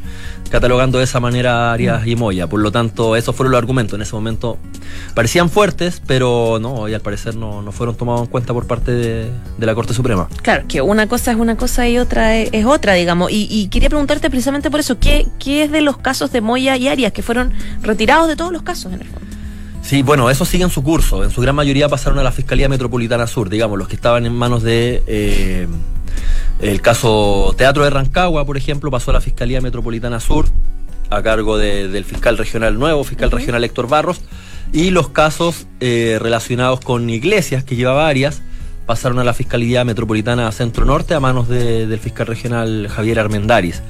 catalogando 0.50 0.98
de 0.98 1.04
esa 1.04 1.20
manera 1.20 1.70
a 1.70 1.72
Arias 1.72 2.04
y 2.08 2.16
Moya. 2.16 2.48
Por 2.48 2.58
lo 2.58 2.72
tanto, 2.72 3.14
esos 3.14 3.36
fueron 3.36 3.52
los 3.52 3.58
argumentos. 3.58 3.94
En 3.94 4.02
ese 4.02 4.16
momento 4.16 4.58
parecían 5.14 5.48
fuertes, 5.48 6.02
pero 6.08 6.58
no, 6.60 6.88
y 6.88 6.94
al 6.94 7.02
parecer 7.02 7.36
no, 7.36 7.70
fueron 7.70 7.94
tomados 7.94 8.22
en 8.22 8.26
cuenta 8.26 8.52
por 8.52 8.66
parte 8.66 8.90
de, 8.90 9.30
la 9.60 9.76
Corte 9.76 9.93
Suprema. 9.94 10.28
Claro, 10.42 10.64
que 10.68 10.80
una 10.82 11.06
cosa 11.06 11.30
es 11.32 11.36
una 11.36 11.56
cosa 11.56 11.88
y 11.88 11.98
otra 11.98 12.36
es, 12.36 12.64
otra, 12.66 12.94
digamos. 12.94 13.30
Y, 13.32 13.68
quería 13.68 13.88
preguntarte 13.88 14.28
precisamente 14.30 14.70
por 14.70 14.80
eso, 14.80 14.98
¿qué, 14.98 15.26
¿qué 15.38 15.64
es 15.64 15.70
de 15.70 15.80
los 15.80 15.98
casos 15.98 16.32
de 16.32 16.40
Moya 16.40 16.76
y 16.76 16.88
Arias 16.88 17.12
que 17.12 17.22
fueron 17.22 17.52
retirados 17.82 18.28
de 18.28 18.36
todos 18.36 18.52
los 18.52 18.62
casos 18.62 18.92
en 18.92 19.00
el 19.00 19.06
fondo? 19.06 19.26
Sí, 19.82 20.02
bueno, 20.02 20.30
eso 20.30 20.44
sigue 20.44 20.64
en 20.64 20.70
su 20.70 20.82
curso. 20.82 21.24
En 21.24 21.30
su 21.30 21.40
gran 21.42 21.54
mayoría 21.54 21.88
pasaron 21.88 22.18
a 22.18 22.22
la 22.22 22.32
Fiscalía 22.32 22.68
Metropolitana 22.68 23.26
Sur, 23.26 23.50
digamos, 23.50 23.78
los 23.78 23.86
que 23.86 23.96
estaban 23.96 24.24
en 24.24 24.34
manos 24.34 24.62
de 24.62 25.02
eh, 25.06 25.68
el 26.60 26.80
caso 26.80 27.54
Teatro 27.56 27.84
de 27.84 27.90
Rancagua, 27.90 28.46
por 28.46 28.56
ejemplo, 28.56 28.90
pasó 28.90 29.10
a 29.10 29.14
la 29.14 29.20
Fiscalía 29.20 29.60
Metropolitana 29.60 30.20
Sur 30.20 30.46
a 31.10 31.22
cargo 31.22 31.58
del 31.58 32.04
fiscal 32.04 32.38
regional 32.38 32.78
nuevo, 32.78 33.04
fiscal 33.04 33.30
regional 33.30 33.62
Héctor 33.62 33.88
Barros, 33.88 34.20
y 34.72 34.90
los 34.90 35.08
casos 35.08 35.66
eh, 35.80 36.18
relacionados 36.20 36.80
con 36.80 37.08
iglesias, 37.10 37.62
que 37.62 37.76
lleva 37.76 37.92
varias, 37.92 38.42
pasaron 38.86 39.18
a 39.18 39.24
la 39.24 39.34
Fiscalía 39.34 39.84
Metropolitana 39.84 40.50
Centro 40.52 40.84
Norte 40.84 41.14
a 41.14 41.20
manos 41.20 41.48
del 41.48 41.98
fiscal 41.98 42.26
regional 42.26 42.88
Javier 42.88 43.18
Armendaris. 43.18 43.82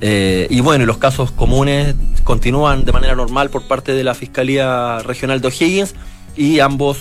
Eh, 0.00 0.46
y 0.50 0.60
bueno, 0.60 0.86
los 0.86 0.98
casos 0.98 1.30
comunes 1.30 1.94
continúan 2.24 2.84
de 2.84 2.92
manera 2.92 3.14
normal 3.14 3.50
por 3.50 3.66
parte 3.66 3.92
de 3.92 4.04
la 4.04 4.14
Fiscalía 4.14 4.98
Regional 5.00 5.40
de 5.40 5.48
O'Higgins 5.48 5.94
y 6.36 6.60
ambos 6.60 6.98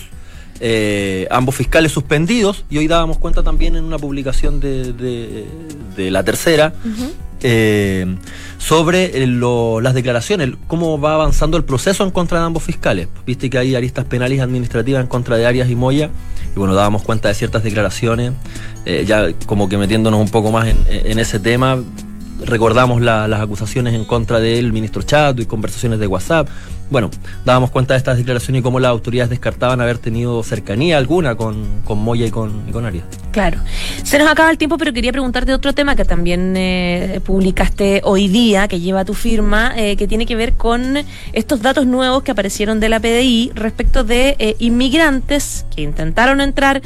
eh, 0.64 1.28
ambos 1.32 1.56
fiscales 1.56 1.92
suspendidos 1.92 2.66
y 2.70 2.78
hoy 2.78 2.88
dábamos 2.88 3.18
cuenta 3.18 3.42
también 3.42 3.76
en 3.76 3.84
una 3.84 3.98
publicación 3.98 4.60
de, 4.60 5.48
la 5.98 6.24
tercera 6.24 6.72
eh, 7.42 8.06
sobre 8.60 9.26
las 9.26 9.94
declaraciones, 9.96 10.52
cómo 10.68 11.02
va 11.02 11.16
avanzando 11.16 11.58
el 11.58 11.64
proceso 11.64 12.04
en 12.04 12.12
contra 12.12 12.38
de 12.40 12.46
ambos 12.46 12.62
fiscales. 12.62 13.08
Viste 13.26 13.50
que 13.50 13.58
hay 13.58 13.74
aristas 13.74 14.06
penales 14.06 14.38
y 14.38 14.42
administrativas 14.42 15.02
en 15.02 15.08
contra 15.08 15.36
de 15.36 15.48
Arias 15.48 15.68
y 15.68 15.76
Moya 15.76 16.12
y 16.56 16.60
bueno, 16.60 16.76
dábamos 16.76 17.02
cuenta 17.02 17.30
de 17.30 17.34
ciertas 17.34 17.64
declaraciones, 17.64 18.34
eh, 18.86 19.04
ya 19.08 19.34
como 19.48 19.68
que 19.68 19.80
metiéndonos 19.80 20.20
un 20.20 20.30
poco 20.30 20.52
más 20.52 20.68
en, 20.68 21.18
ese 21.18 21.40
tema, 21.40 21.80
recordamos 22.46 23.02
las 23.02 23.42
acusaciones 23.42 23.96
en 23.96 24.06
contra 24.06 24.40
del 24.40 24.72
ministro 24.74 25.02
Chato 25.02 25.42
y 25.42 25.48
conversaciones 25.48 25.98
de 25.98 26.06
WhatsApp 26.06 26.48
bueno, 26.92 27.10
dábamos 27.46 27.72
cuenta 27.72 27.94
de 27.94 28.00
estas 28.00 28.18
declaraciones 28.18 28.60
y 28.60 28.64
cómo 28.64 28.80
las 28.80 28.90
autoridades 28.90 29.30
descartaban 29.30 29.80
haber 29.80 29.98
tenido 29.98 30.44
cercanía 30.44 30.98
alguna 30.98 31.36
con, 31.36 31.82
con 31.86 31.98
Moya 31.98 32.26
y 32.28 32.32
con, 32.32 32.70
con 32.72 32.86
Arias. 32.86 33.06
Claro. 33.32 33.60
Se 34.04 34.20
nos 34.20 34.30
acaba 34.30 34.52
el 34.52 34.58
tiempo, 34.58 34.78
pero 34.78 34.92
quería 34.92 35.14
preguntarte 35.14 35.54
otro 35.54 35.74
tema 35.74 35.96
que 35.96 36.04
también 36.04 36.54
eh, 36.58 37.22
publicaste 37.26 38.02
hoy 38.04 38.28
día, 38.28 38.68
que 38.68 38.82
lleva 38.82 39.06
tu 39.06 39.14
firma, 39.14 39.72
eh, 39.78 39.96
que 39.96 40.06
tiene 40.06 40.26
que 40.26 40.36
ver 40.36 40.54
con 40.54 40.98
estos 41.32 41.62
datos 41.62 41.88
nuevos 41.88 42.24
que 42.24 42.32
aparecieron 42.32 42.82
de 42.82 42.90
la 42.90 43.00
PDI 43.00 43.54
respecto 43.56 44.04
de 44.04 44.36
eh, 44.38 44.58
inmigrantes 44.60 45.66
que 45.74 45.84
intentaron 45.84 46.42
entrar 46.42 46.82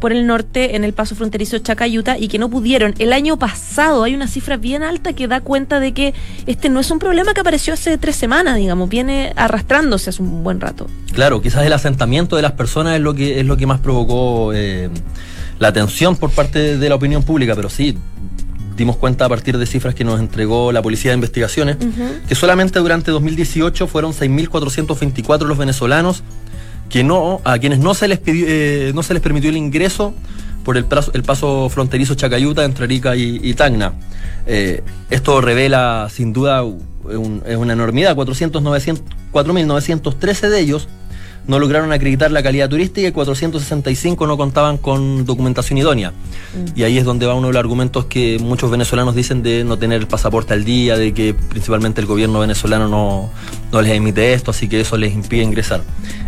por 0.00 0.12
el 0.12 0.26
norte 0.26 0.76
en 0.76 0.84
el 0.84 0.92
paso 0.92 1.14
fronterizo 1.14 1.58
Chacayuta 1.58 2.18
y 2.18 2.28
que 2.28 2.38
no 2.38 2.48
pudieron. 2.48 2.94
El 2.98 3.12
año 3.12 3.38
pasado 3.38 4.02
hay 4.02 4.14
una 4.14 4.26
cifra 4.26 4.56
bien 4.56 4.82
alta 4.82 5.12
que 5.12 5.28
da 5.28 5.40
cuenta 5.40 5.78
de 5.78 5.92
que 5.92 6.14
este 6.46 6.68
no 6.68 6.80
es 6.80 6.90
un 6.90 6.98
problema 6.98 7.34
que 7.34 7.40
apareció 7.40 7.74
hace 7.74 7.98
tres 7.98 8.16
semanas, 8.16 8.56
digamos, 8.56 8.88
viene 8.88 9.32
arrastrándose 9.36 10.10
hace 10.10 10.22
un 10.22 10.42
buen 10.42 10.60
rato. 10.60 10.88
Claro, 11.12 11.40
quizás 11.40 11.64
el 11.64 11.72
asentamiento 11.72 12.36
de 12.36 12.42
las 12.42 12.52
personas 12.52 12.96
es 12.96 13.00
lo 13.00 13.14
que 13.14 13.40
es 13.40 13.46
lo 13.46 13.56
que 13.56 13.66
más 13.66 13.80
provocó 13.80 14.52
eh, 14.54 14.88
la 15.58 15.68
atención 15.68 16.16
por 16.16 16.30
parte 16.30 16.78
de 16.78 16.88
la 16.88 16.94
opinión 16.94 17.22
pública, 17.22 17.54
pero 17.54 17.68
sí, 17.68 17.96
dimos 18.76 18.96
cuenta 18.96 19.26
a 19.26 19.28
partir 19.28 19.58
de 19.58 19.66
cifras 19.66 19.94
que 19.94 20.04
nos 20.04 20.20
entregó 20.20 20.72
la 20.72 20.80
Policía 20.80 21.10
de 21.10 21.16
Investigaciones, 21.16 21.76
que 22.26 22.34
solamente 22.34 22.78
durante 22.78 23.10
2018 23.10 23.86
fueron 23.86 24.12
6.424 24.12 25.46
los 25.46 25.58
venezolanos 25.58 26.22
que 26.90 27.02
no, 27.04 27.40
a 27.44 27.58
quienes 27.58 27.78
no 27.78 27.94
se 27.94 28.08
les, 28.08 28.20
eh, 28.26 28.92
no 28.94 29.02
se 29.02 29.14
les 29.14 29.22
permitió 29.22 29.48
el 29.48 29.56
ingreso 29.56 30.12
por 30.64 30.76
el, 30.76 30.84
el 31.14 31.22
paso 31.22 31.70
fronterizo 31.70 32.14
Chacayuta 32.14 32.62
entre 32.64 32.84
Arica 32.84 33.16
y, 33.16 33.54
Tacna. 33.54 33.94
Eh, 34.46 34.82
esto 35.08 35.40
revela 35.40 36.08
sin 36.10 36.34
duda 36.34 36.62
es 37.46 37.56
una 37.56 37.72
enormidad, 37.72 38.14
4.913 38.16 40.48
de 40.48 40.60
ellos 40.60 40.88
no 41.50 41.58
lograron 41.58 41.90
acreditar 41.90 42.30
la 42.30 42.44
calidad 42.44 42.68
turística 42.68 43.08
y 43.08 43.10
465 43.10 44.24
no 44.28 44.36
contaban 44.36 44.78
con 44.78 45.26
documentación 45.26 45.78
idónea. 45.78 46.12
Mm. 46.12 46.78
Y 46.78 46.84
ahí 46.84 46.96
es 46.96 47.04
donde 47.04 47.26
va 47.26 47.34
uno 47.34 47.48
de 47.48 47.54
los 47.54 47.58
argumentos 47.58 48.04
que 48.04 48.38
muchos 48.38 48.70
venezolanos 48.70 49.16
dicen 49.16 49.42
de 49.42 49.64
no 49.64 49.76
tener 49.76 50.00
el 50.00 50.06
pasaporte 50.06 50.54
al 50.54 50.64
día, 50.64 50.96
de 50.96 51.12
que 51.12 51.34
principalmente 51.34 52.00
el 52.00 52.06
gobierno 52.06 52.38
venezolano 52.38 52.88
no, 53.72 53.82
les 53.82 53.90
emite 53.90 54.32
esto, 54.32 54.52
así 54.52 54.68
que 54.68 54.80
eso 54.80 54.96
les 54.96 55.12
impide 55.12 55.42
ingresar. 55.42 55.82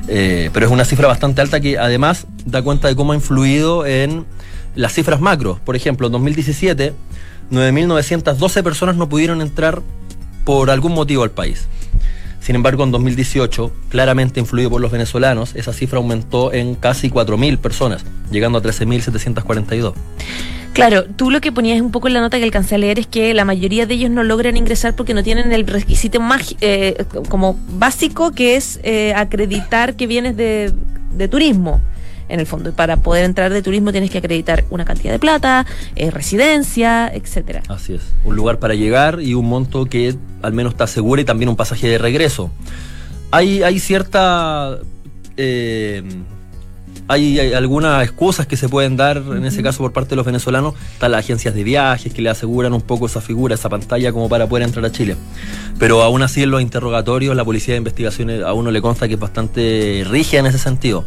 Eh, 0.08 0.50
pero 0.52 0.66
es 0.66 0.72
una 0.72 0.84
cifra 0.84 1.06
bastante 1.06 1.40
alta 1.40 1.60
que 1.60 1.78
además 1.78 2.26
da 2.44 2.60
cuenta 2.62 2.88
de 2.88 2.96
cómo 2.96 3.12
ha 3.12 3.14
influido 3.14 3.86
en 3.86 4.26
las 4.74 4.92
cifras 4.92 5.20
macro. 5.20 5.60
Por 5.64 5.76
ejemplo, 5.76 6.08
en 6.08 6.14
2017, 6.14 6.94
9.912 7.52 8.62
personas 8.64 8.96
no 8.96 9.08
pudieron 9.08 9.40
entrar 9.40 9.82
por 10.44 10.68
algún 10.68 10.94
motivo 10.94 11.22
al 11.22 11.30
país. 11.30 11.68
Sin 12.42 12.56
embargo, 12.56 12.82
en 12.82 12.90
2018, 12.90 13.72
claramente 13.88 14.40
influido 14.40 14.68
por 14.68 14.80
los 14.80 14.90
venezolanos, 14.90 15.54
esa 15.54 15.72
cifra 15.72 15.98
aumentó 15.98 16.52
en 16.52 16.74
casi 16.74 17.08
4.000 17.08 17.58
personas, 17.58 18.04
llegando 18.32 18.58
a 18.58 18.62
13.742. 18.62 19.94
Claro, 20.72 21.04
tú 21.04 21.30
lo 21.30 21.40
que 21.40 21.52
ponías 21.52 21.80
un 21.80 21.92
poco 21.92 22.08
en 22.08 22.14
la 22.14 22.20
nota 22.20 22.38
que 22.38 22.44
alcancé 22.44 22.74
a 22.74 22.78
leer 22.78 22.98
es 22.98 23.06
que 23.06 23.32
la 23.34 23.44
mayoría 23.44 23.86
de 23.86 23.94
ellos 23.94 24.10
no 24.10 24.24
logran 24.24 24.56
ingresar 24.56 24.96
porque 24.96 25.14
no 25.14 25.22
tienen 25.22 25.52
el 25.52 25.66
requisito 25.66 26.18
más 26.18 26.56
eh, 26.60 27.04
como 27.28 27.56
básico 27.78 28.32
que 28.32 28.56
es 28.56 28.80
eh, 28.82 29.12
acreditar 29.14 29.94
que 29.94 30.06
vienes 30.06 30.36
de, 30.36 30.72
de 31.12 31.28
turismo 31.28 31.80
en 32.32 32.40
el 32.40 32.46
fondo. 32.46 32.72
Para 32.72 32.96
poder 32.96 33.24
entrar 33.24 33.52
de 33.52 33.62
turismo 33.62 33.92
tienes 33.92 34.10
que 34.10 34.18
acreditar 34.18 34.64
una 34.70 34.84
cantidad 34.84 35.12
de 35.12 35.18
plata, 35.18 35.66
eh, 35.94 36.10
residencia, 36.10 37.10
etcétera. 37.12 37.62
Así 37.68 37.94
es. 37.94 38.02
Un 38.24 38.34
lugar 38.34 38.58
para 38.58 38.74
llegar 38.74 39.20
y 39.20 39.34
un 39.34 39.46
monto 39.46 39.84
que 39.84 40.16
al 40.40 40.52
menos 40.52 40.72
está 40.72 40.86
seguro 40.86 41.20
y 41.20 41.24
también 41.24 41.50
un 41.50 41.56
pasaje 41.56 41.88
de 41.88 41.98
regreso. 41.98 42.50
Hay, 43.30 43.62
hay 43.62 43.78
cierta. 43.78 44.78
Eh, 45.36 46.02
hay, 47.08 47.52
algunas 47.52 48.02
excusas 48.02 48.46
que 48.46 48.56
se 48.56 48.68
pueden 48.68 48.96
dar, 48.96 49.18
en 49.18 49.44
ese 49.44 49.62
caso 49.62 49.78
por 49.78 49.92
parte 49.92 50.10
de 50.10 50.16
los 50.16 50.26
venezolanos, 50.26 50.74
están 50.92 51.12
las 51.12 51.20
agencias 51.20 51.54
de 51.54 51.64
viajes 51.64 52.12
que 52.12 52.22
le 52.22 52.30
aseguran 52.30 52.72
un 52.72 52.80
poco 52.80 53.06
esa 53.06 53.20
figura, 53.20 53.54
esa 53.54 53.68
pantalla 53.68 54.12
como 54.12 54.28
para 54.28 54.46
poder 54.46 54.64
entrar 54.64 54.84
a 54.84 54.92
Chile. 54.92 55.16
Pero 55.78 56.02
aún 56.02 56.22
así 56.22 56.42
en 56.42 56.50
los 56.50 56.62
interrogatorios 56.62 57.34
la 57.36 57.44
policía 57.44 57.74
de 57.74 57.78
investigaciones 57.78 58.42
a 58.42 58.52
uno 58.52 58.70
le 58.70 58.80
consta 58.80 59.08
que 59.08 59.14
es 59.14 59.20
bastante 59.20 60.04
rígida 60.08 60.40
en 60.40 60.46
ese 60.46 60.58
sentido. 60.58 61.04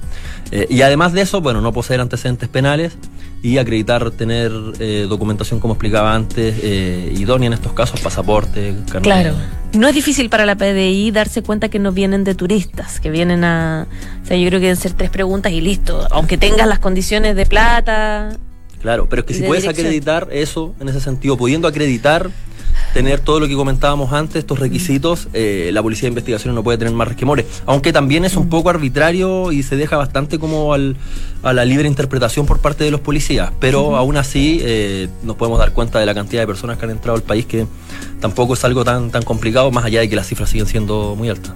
Eh, 0.51 0.67
y 0.69 0.81
además 0.81 1.13
de 1.13 1.21
eso, 1.21 1.41
bueno, 1.41 1.61
no 1.61 1.73
poseer 1.73 2.01
antecedentes 2.01 2.49
penales 2.49 2.97
y 3.41 3.57
acreditar 3.57 4.11
tener 4.11 4.51
eh, 4.79 5.05
documentación, 5.07 5.59
como 5.59 5.73
explicaba 5.73 6.13
antes, 6.13 6.55
eh, 6.63 7.13
idónea 7.17 7.47
en 7.47 7.53
estos 7.53 7.73
casos, 7.73 7.99
pasaporte, 7.99 8.75
carnet. 8.87 9.03
Claro. 9.03 9.35
No 9.75 9.89
es 9.89 9.95
difícil 9.95 10.29
para 10.29 10.45
la 10.45 10.55
PDI 10.55 11.11
darse 11.11 11.43
cuenta 11.43 11.69
que 11.69 11.79
no 11.79 11.91
vienen 11.91 12.23
de 12.23 12.33
turistas, 12.33 12.99
que 12.99 13.09
vienen 13.09 13.43
a... 13.43 13.87
O 14.23 14.25
sea, 14.25 14.37
yo 14.37 14.47
creo 14.47 14.59
que 14.59 14.67
deben 14.67 14.77
ser 14.77 14.93
tres 14.93 15.09
preguntas 15.09 15.51
y 15.51 15.59
listo. 15.59 16.07
Aunque 16.11 16.37
tengas 16.37 16.67
las 16.67 16.79
condiciones 16.79 17.35
de 17.35 17.45
plata... 17.45 18.29
Claro, 18.81 19.09
pero 19.09 19.21
es 19.21 19.25
que 19.25 19.33
si 19.33 19.41
puedes 19.43 19.67
acreditar 19.67 20.27
eso, 20.31 20.75
en 20.79 20.89
ese 20.89 21.01
sentido, 21.01 21.37
pudiendo 21.37 21.67
acreditar 21.67 22.29
tener 22.95 23.19
todo 23.19 23.41
lo 23.41 23.47
que 23.49 23.55
comentábamos 23.55 24.13
antes, 24.13 24.37
estos 24.37 24.57
requisitos, 24.57 25.27
eh, 25.33 25.69
la 25.73 25.83
policía 25.83 26.03
de 26.03 26.11
investigación 26.11 26.55
no 26.55 26.63
puede 26.63 26.77
tener 26.77 26.93
más 26.93 27.09
resquemores. 27.09 27.45
Aunque 27.65 27.91
también 27.91 28.23
es 28.23 28.37
un 28.37 28.47
poco 28.47 28.69
arbitrario 28.69 29.51
y 29.51 29.63
se 29.63 29.75
deja 29.75 29.97
bastante 29.97 30.39
como 30.39 30.73
al, 30.73 30.95
a 31.43 31.51
la 31.51 31.65
libre 31.65 31.89
interpretación 31.89 32.45
por 32.45 32.61
parte 32.61 32.85
de 32.85 32.91
los 32.91 33.01
policías. 33.01 33.51
Pero 33.59 33.97
aún 33.97 34.15
así 34.15 34.61
eh, 34.63 35.09
nos 35.23 35.35
podemos 35.35 35.59
dar 35.59 35.73
cuenta 35.73 35.99
de 35.99 36.05
la 36.05 36.13
cantidad 36.13 36.41
de 36.41 36.47
personas 36.47 36.77
que 36.77 36.85
han 36.85 36.91
entrado 36.91 37.17
al 37.17 37.23
país 37.23 37.45
que 37.45 37.67
tampoco 38.21 38.53
es 38.53 38.63
algo 38.63 38.85
tan, 38.85 39.11
tan 39.11 39.23
complicado, 39.23 39.71
más 39.71 39.83
allá 39.83 39.99
de 39.99 40.07
que 40.07 40.15
las 40.15 40.27
cifras 40.27 40.49
siguen 40.49 40.67
siendo 40.67 41.17
muy 41.17 41.27
altas. 41.27 41.51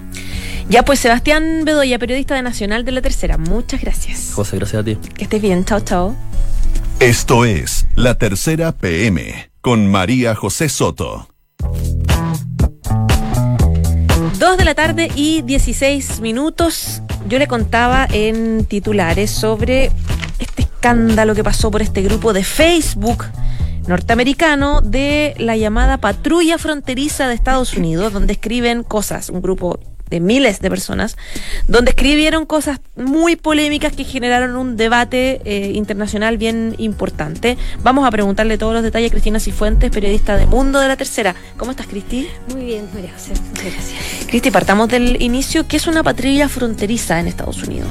Ya 0.68 0.84
pues 0.84 0.98
Sebastián 0.98 1.64
Bedoya, 1.64 1.98
periodista 1.98 2.34
de 2.34 2.42
Nacional 2.42 2.84
de 2.84 2.92
la 2.92 3.00
Tercera, 3.00 3.38
muchas 3.38 3.80
gracias. 3.80 4.32
José, 4.34 4.58
gracias 4.58 4.82
a 4.82 4.84
ti. 4.84 4.98
Que 5.16 5.24
estés 5.24 5.40
bien, 5.40 5.64
chao, 5.64 5.80
chao. 5.80 6.14
Esto 6.98 7.46
es 7.46 7.86
La 7.94 8.14
Tercera 8.16 8.72
PM 8.72 9.50
con 9.62 9.86
María 9.86 10.34
José 10.34 10.68
Soto. 10.68 11.29
Dos 14.38 14.56
de 14.56 14.64
la 14.64 14.74
tarde 14.74 15.10
y 15.14 15.42
16 15.42 16.20
minutos. 16.20 17.02
Yo 17.28 17.38
le 17.38 17.46
contaba 17.46 18.08
en 18.10 18.64
titulares 18.64 19.30
sobre 19.30 19.90
este 20.38 20.62
escándalo 20.62 21.34
que 21.34 21.44
pasó 21.44 21.70
por 21.70 21.82
este 21.82 22.02
grupo 22.02 22.32
de 22.32 22.42
Facebook 22.42 23.26
norteamericano 23.86 24.80
de 24.80 25.34
la 25.38 25.56
llamada 25.56 25.98
Patrulla 25.98 26.58
Fronteriza 26.58 27.28
de 27.28 27.34
Estados 27.34 27.76
Unidos, 27.76 28.12
donde 28.12 28.34
escriben 28.34 28.82
cosas, 28.82 29.30
un 29.30 29.42
grupo 29.42 29.78
de 30.10 30.20
miles 30.20 30.60
de 30.60 30.68
personas, 30.68 31.16
donde 31.68 31.90
escribieron 31.90 32.46
cosas 32.46 32.80
muy 32.96 33.36
polémicas 33.36 33.92
que 33.92 34.04
generaron 34.04 34.56
un 34.56 34.76
debate 34.76 35.40
eh, 35.44 35.72
internacional 35.74 36.36
bien 36.36 36.74
importante. 36.78 37.56
Vamos 37.82 38.06
a 38.06 38.10
preguntarle 38.10 38.58
todos 38.58 38.74
los 38.74 38.82
detalles 38.82 39.10
a 39.10 39.12
Cristina 39.12 39.40
Cifuentes, 39.40 39.90
periodista 39.90 40.36
de 40.36 40.46
Mundo 40.46 40.80
de 40.80 40.88
la 40.88 40.96
Tercera. 40.96 41.34
¿Cómo 41.56 41.70
estás, 41.70 41.86
Cristi? 41.86 42.28
Muy 42.52 42.64
bien, 42.64 42.88
María 42.92 43.12
José. 43.12 43.32
Muchas 43.48 43.72
gracias. 43.72 44.26
Cristi, 44.26 44.50
partamos 44.50 44.88
del 44.88 45.22
inicio. 45.22 45.66
¿Qué 45.66 45.76
es 45.76 45.86
una 45.86 46.02
patrulla 46.02 46.48
fronteriza 46.48 47.20
en 47.20 47.28
Estados 47.28 47.62
Unidos? 47.62 47.88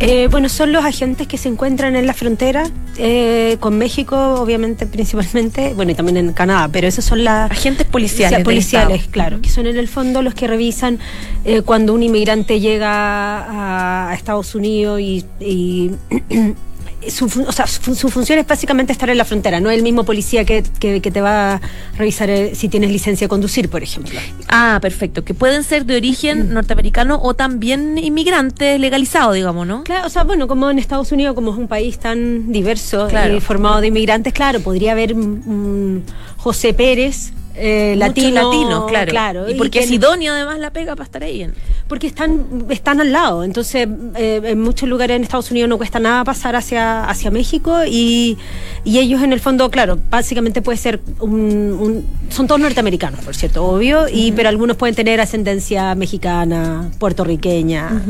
Eh, 0.00 0.28
bueno, 0.30 0.48
son 0.48 0.72
los 0.72 0.84
agentes 0.84 1.26
que 1.26 1.36
se 1.38 1.48
encuentran 1.48 1.96
en 1.96 2.06
la 2.06 2.14
frontera 2.14 2.70
eh, 2.98 3.56
con 3.58 3.78
México, 3.78 4.34
obviamente, 4.34 4.86
principalmente, 4.86 5.74
bueno, 5.74 5.90
y 5.90 5.94
también 5.94 6.16
en 6.18 6.32
Canadá, 6.32 6.68
pero 6.72 6.86
esos 6.86 7.04
son 7.04 7.24
las... 7.24 7.50
Agentes 7.50 7.84
policiales. 7.84 8.44
policiales, 8.44 9.08
claro, 9.08 9.40
que 9.40 9.48
son 9.48 9.66
en 9.66 9.76
el 9.76 9.88
fondo 9.88 10.22
los 10.22 10.34
que 10.34 10.46
revisan 10.46 11.00
eh, 11.44 11.62
cuando 11.62 11.94
un 11.94 12.04
inmigrante 12.04 12.60
llega 12.60 14.10
a, 14.10 14.14
Estados 14.14 14.54
Unidos 14.54 15.00
y 15.00 15.24
su, 17.06 17.26
o 17.46 17.52
sea, 17.52 17.66
su, 17.66 18.08
función 18.08 18.38
es 18.38 18.46
básicamente 18.46 18.92
estar 18.92 19.08
en 19.08 19.18
la 19.18 19.24
frontera, 19.24 19.60
no 19.60 19.70
es 19.70 19.76
el 19.76 19.82
mismo 19.82 20.04
policía 20.04 20.44
que, 20.44 20.62
que, 20.80 21.00
te 21.00 21.20
va 21.20 21.54
a 21.54 21.60
revisar 21.96 22.28
eh, 22.28 22.54
si 22.54 22.68
tienes 22.68 22.90
licencia 22.90 23.26
de 23.26 23.28
conducir, 23.28 23.68
por 23.68 23.82
ejemplo. 23.82 24.18
Ah, 24.48 24.78
perfecto, 24.82 25.24
que 25.24 25.34
pueden 25.34 25.62
ser 25.64 25.84
de 25.86 25.96
origen 25.96 26.50
mm. 26.50 26.54
norteamericano 26.54 27.20
o 27.22 27.34
también 27.34 27.98
inmigrantes 27.98 28.80
legalizados, 28.80 29.34
digamos, 29.34 29.66
¿no? 29.66 29.84
Claro, 29.84 30.06
o 30.06 30.10
sea, 30.10 30.24
bueno, 30.24 30.48
como 30.48 30.70
en 30.70 30.78
Estados 30.78 31.12
Unidos, 31.12 31.34
como 31.34 31.52
es 31.52 31.58
un 31.58 31.68
país 31.68 31.98
tan 31.98 32.52
diverso 32.52 33.08
y 33.10 33.40
formado 33.40 33.80
de 33.80 33.88
inmigrantes, 33.88 34.32
claro, 34.32 34.60
podría 34.60 34.92
haber 34.92 35.14
un 35.14 36.04
José 36.36 36.74
Pérez 36.74 37.32
eh, 37.58 37.94
latino, 37.96 38.86
claro. 38.86 39.10
claro. 39.10 39.50
Y 39.50 39.54
porque 39.54 39.80
es 39.80 39.90
idóneo 39.90 40.32
además 40.32 40.58
la 40.58 40.70
pega 40.70 40.94
para 40.94 41.04
estar 41.04 41.22
ahí. 41.22 41.46
Porque 41.88 42.06
están, 42.06 42.66
están 42.70 43.00
al 43.00 43.12
lado. 43.12 43.44
Entonces, 43.44 43.88
eh, 44.16 44.40
en 44.44 44.60
muchos 44.60 44.88
lugares 44.88 45.16
en 45.16 45.22
Estados 45.22 45.50
Unidos 45.50 45.68
no 45.68 45.76
cuesta 45.76 45.98
nada 45.98 46.24
pasar 46.24 46.56
hacia, 46.56 47.04
hacia 47.04 47.30
México 47.30 47.84
y, 47.86 48.38
ellos 48.84 49.22
en 49.22 49.32
el 49.32 49.40
fondo, 49.40 49.70
claro, 49.70 49.98
básicamente 50.10 50.60
puede 50.60 50.76
ser 50.76 51.00
un, 51.20 52.04
son 52.30 52.46
todos 52.48 52.60
norteamericanos, 52.60 53.20
por 53.20 53.36
cierto, 53.36 53.64
obvio, 53.64 54.06
y 54.12 54.32
pero 54.32 54.48
algunos 54.48 54.76
pueden 54.76 54.96
tener 54.96 55.20
ascendencia 55.20 55.94
mexicana, 55.94 56.90
puertorriqueña. 56.98 58.02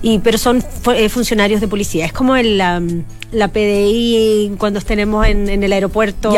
y 0.00 0.18
pero 0.20 0.38
son 0.38 0.64
eh, 0.94 1.08
funcionarios 1.10 1.60
de 1.60 1.68
policía. 1.68 2.06
Es 2.06 2.12
como 2.12 2.36
el, 2.36 2.58
la 3.32 3.48
PDI 3.48 4.54
cuando 4.58 4.80
tenemos 4.80 5.26
en, 5.26 5.62
el 5.62 5.72
aeropuerto 5.72 6.30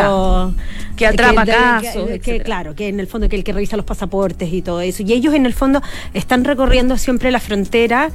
que 0.96 1.06
atrapa 1.06 1.46
casos, 1.46 2.10
que 2.19 2.19
claro, 2.44 2.74
que 2.74 2.88
en 2.88 3.00
el 3.00 3.06
fondo 3.06 3.28
que 3.28 3.36
el 3.36 3.44
que 3.44 3.52
revisa 3.52 3.76
los 3.76 3.86
pasaportes 3.86 4.52
y 4.52 4.62
todo 4.62 4.80
eso. 4.80 5.02
Y 5.02 5.12
ellos 5.12 5.34
en 5.34 5.46
el 5.46 5.54
fondo 5.54 5.82
están 6.14 6.44
recorriendo 6.44 6.96
siempre 6.98 7.30
la 7.30 7.40
frontera 7.40 8.10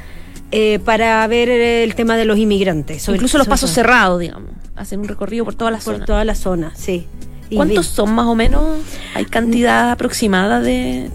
eh, 0.51 0.79
para 0.79 1.25
ver 1.27 1.49
el 1.49 1.95
tema 1.95 2.17
de 2.17 2.25
los 2.25 2.37
inmigrantes. 2.37 3.07
Incluso 3.09 3.37
los 3.37 3.47
pasos 3.47 3.71
cerrados, 3.71 4.19
digamos. 4.19 4.51
Hacen 4.75 4.99
un 4.99 5.07
recorrido 5.07 5.45
por 5.45 5.55
toda 5.55 5.71
la 5.71 5.79
zona. 5.79 5.97
Por 5.97 6.05
toda 6.05 6.25
la 6.25 6.35
zona, 6.35 6.73
sí. 6.75 7.07
¿Cuántos 7.53 7.85
son 7.87 8.13
más 8.13 8.25
o 8.25 8.35
menos? 8.35 8.63
¿Hay 9.13 9.25
cantidad 9.25 9.91
aproximada 9.91 10.59
de, 10.61 11.09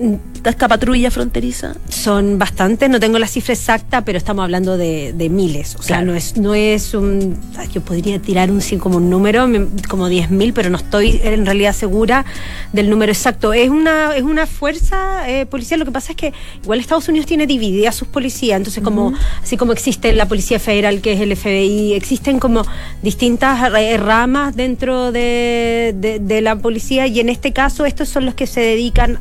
esta 0.44 0.68
patrulla 0.68 1.10
fronteriza? 1.10 1.74
Son 1.88 2.38
bastantes, 2.38 2.88
no 2.88 3.00
tengo 3.00 3.18
la 3.18 3.26
cifra 3.26 3.54
exacta, 3.54 4.04
pero 4.04 4.18
estamos 4.18 4.44
hablando 4.44 4.76
de, 4.76 5.28
miles. 5.30 5.76
O 5.76 5.82
sea, 5.82 6.02
no 6.02 6.14
es, 6.14 6.36
no 6.36 6.54
es 6.54 6.94
un. 6.94 7.38
Yo 7.72 7.80
podría 7.80 8.20
tirar 8.20 8.50
un 8.50 8.60
como 8.78 8.98
un 8.98 9.10
número, 9.10 9.48
como 9.88 10.08
10.000, 10.08 10.52
pero 10.54 10.70
no 10.70 10.76
estoy 10.76 11.20
en 11.22 11.46
realidad 11.46 11.72
segura 11.72 12.24
del 12.72 12.90
número 12.90 13.12
exacto. 13.12 13.52
Es 13.52 13.68
una, 13.68 14.16
es 14.16 14.22
una 14.22 14.46
fuerza 14.46 15.28
eh, 15.28 15.46
policial. 15.46 15.80
Lo 15.80 15.86
que 15.86 15.92
pasa 15.92 16.12
es 16.12 16.16
que 16.16 16.32
igual 16.62 16.80
Estados 16.80 17.08
Unidos 17.08 17.26
tiene 17.26 17.46
dividida 17.46 17.92
sus 17.92 18.08
policías. 18.08 18.56
Entonces, 18.56 18.82
como, 18.82 19.12
así 19.42 19.56
como 19.56 19.72
existe 19.72 20.12
la 20.12 20.26
Policía 20.26 20.58
Federal, 20.58 21.00
que 21.00 21.12
es 21.12 21.20
el 21.20 21.36
FBI, 21.36 21.94
existen 21.94 22.38
como 22.38 22.62
distintas 23.02 23.70
ramas 24.00 24.56
dentro 24.56 25.12
de 25.12 25.94
de 25.94 26.19
la 26.40 26.56
policía 26.56 27.06
y 27.06 27.20
en 27.20 27.28
este 27.28 27.52
caso 27.52 27.84
estos 27.84 28.08
son 28.08 28.26
los 28.26 28.34
que 28.34 28.46
se 28.46 28.60
dedican 28.60 29.18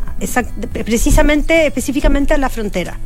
precisamente, 0.73 1.65
específicamente 1.65 2.33
a 2.33 2.37
la 2.37 2.49
frontera. 2.49 2.99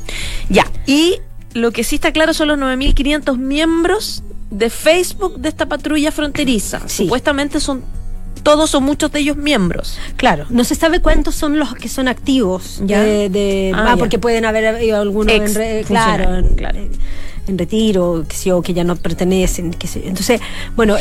Ya, 0.50 0.66
y 0.86 1.20
lo 1.54 1.72
que 1.72 1.84
sí 1.84 1.96
está 1.96 2.12
claro 2.12 2.34
son 2.34 2.48
los 2.50 2.58
9.500 2.58 3.38
miembros 3.38 4.24
de 4.50 4.70
Facebook 4.70 5.40
de 5.40 5.50
esta 5.50 5.68
patrulla 5.68 6.12
fronteriza. 6.12 6.88
Supuestamente 6.88 7.60
son 7.60 7.84
todos 8.44 8.76
o 8.76 8.82
muchos 8.82 9.12
de 9.12 9.20
ellos 9.20 9.38
miembros. 9.38 9.98
Claro, 10.18 10.46
no 10.50 10.64
se 10.64 10.76
sabe 10.76 11.02
cuántos 11.02 11.36
son 11.36 11.60
los 11.60 11.74
que 11.76 11.90
son 11.90 12.08
activos 12.08 12.82
de, 12.82 13.72
ah, 13.74 13.92
ah 13.92 13.96
porque 13.98 14.20
pueden 14.20 14.46
haber 14.46 14.66
algunos 14.94 15.34
en, 15.34 15.84
claro, 15.84 16.48
claro. 16.56 16.80
En 17.48 17.58
retiro, 17.58 18.24
que, 18.28 18.36
sé 18.36 18.52
que 18.64 18.74
ya 18.74 18.84
no 18.84 18.96
pertenecen. 18.96 19.72
Que 19.72 19.88
Entonces, 20.06 20.40
bueno, 20.76 20.96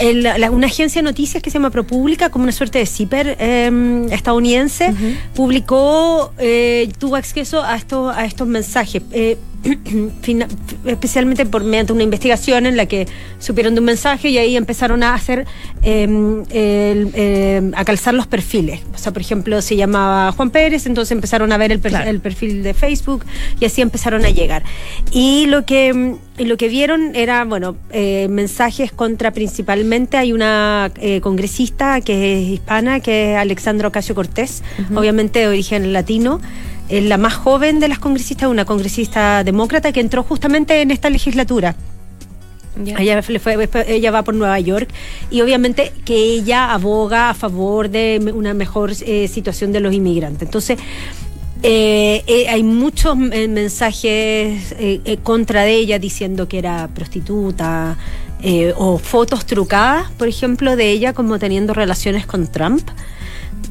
una 0.51 0.67
agencia 0.67 1.01
de 1.01 1.05
noticias 1.05 1.43
que 1.43 1.51
se 1.51 1.55
llama 1.59 1.71
ProPublica, 1.71 2.31
como 2.31 2.45
una 2.45 2.53
suerte 2.53 2.79
de 2.79 2.87
CIPER 2.87 3.37
em, 3.39 4.13
estadounidense, 4.13 4.93
publicó, 5.35 6.33
eh, 6.39 6.91
tuvo 6.99 7.17
acceso 7.17 7.63
a, 7.63 7.77
esto, 7.77 8.11
a 8.11 8.25
estos 8.25 8.49
mensajes. 8.49 9.03
Eh, 9.13 9.37
especialmente 10.87 11.47
por 11.47 11.65
mediante 11.65 11.93
una 11.93 12.03
investigación 12.03 12.67
en 12.67 12.77
la 12.77 12.87
que 12.87 13.07
supieron 13.39 13.75
de 13.75 13.81
un 13.81 13.87
mensaje 13.87 14.29
y 14.29 14.39
ahí 14.39 14.57
empezaron 14.57 15.03
a 15.03 15.15
hacer 15.15 15.47
em, 15.83 16.45
em, 16.51 17.73
a 17.75 17.85
calzar 17.85 18.15
los 18.15 18.27
perfiles. 18.27 18.81
O 18.95 18.99
sea, 18.99 19.13
por 19.13 19.23
ejemplo, 19.23 19.63
se 19.63 19.77
llamaba 19.77 20.33
Juan 20.33 20.51
Pérez, 20.51 20.87
entonces 20.87 21.13
empezaron 21.13 21.53
a 21.53 21.57
ver 21.57 21.73
el, 21.73 21.81
el 22.07 22.21
perfil 22.21 22.63
de 22.63 22.75
Facebook 22.75 23.25
y 23.61 23.65
así 23.65 23.83
empezaron 23.83 24.25
a 24.25 24.31
llegar. 24.31 24.63
Y 25.11 25.47
lo 25.47 25.65
que 25.65 26.17
lo 26.39 26.57
que 26.57 26.69
vieron 26.69 27.15
era, 27.15 27.45
bueno, 27.45 27.77
eh, 27.91 28.27
mensajes 28.29 28.91
contra 28.91 29.33
principalmente, 29.33 30.17
hay 30.17 30.33
una 30.33 30.91
eh, 30.97 31.21
congresista 31.21 32.01
que 32.01 32.41
es 32.41 32.49
hispana, 32.49 33.01
que 33.01 33.33
es 33.33 33.39
Alexandra 33.39 33.89
Ocasio 33.89 34.15
Cortés, 34.15 34.63
obviamente 34.95 35.41
de 35.41 35.49
origen 35.49 35.93
latino, 35.93 36.41
es 36.89 37.05
la 37.05 37.17
más 37.19 37.35
joven 37.35 37.81
de 37.81 37.89
las 37.89 37.99
congresistas, 37.99 38.49
una 38.49 38.65
congresista 38.65 39.45
demócrata 39.45 39.93
que 39.93 40.01
entró 40.01 40.23
justamente 40.23 40.81
en 40.81 40.91
esta 40.91 41.11
legislatura. 41.11 41.75
Ella, 42.87 43.23
fue, 43.23 43.69
ella 43.87 44.11
va 44.11 44.23
por 44.23 44.35
Nueva 44.35 44.59
York 44.59 44.89
y 45.31 45.43
obviamente 45.43 45.93
que 46.07 46.17
ella 46.17 46.73
aboga 46.73 47.29
a 47.29 47.35
favor 47.35 47.91
de 47.91 48.33
una 48.35 48.55
mejor 48.55 48.93
eh, 49.05 49.29
situación 49.29 49.73
de 49.73 49.81
los 49.81 49.93
inmigrantes. 49.93 50.43
Entonces, 50.49 50.79
eh, 51.63 52.25
eh, 52.27 52.49
hay 52.49 52.63
muchos 52.63 53.17
mensajes 53.17 54.75
contra 55.23 55.65
de 55.65 55.75
ella 55.75 55.99
diciendo 55.99 56.49
que 56.49 56.59
era 56.59 56.89
prostituta 56.95 57.97
o 58.77 58.99
fotos 58.99 59.47
trucadas, 59.47 60.11
por 60.13 60.27
ejemplo, 60.27 60.75
de 60.75 60.91
ella 60.91 61.13
como 61.13 61.39
teniendo 61.39 61.75
relaciones 61.75 62.27
con 62.27 62.51
Trump. 62.51 62.89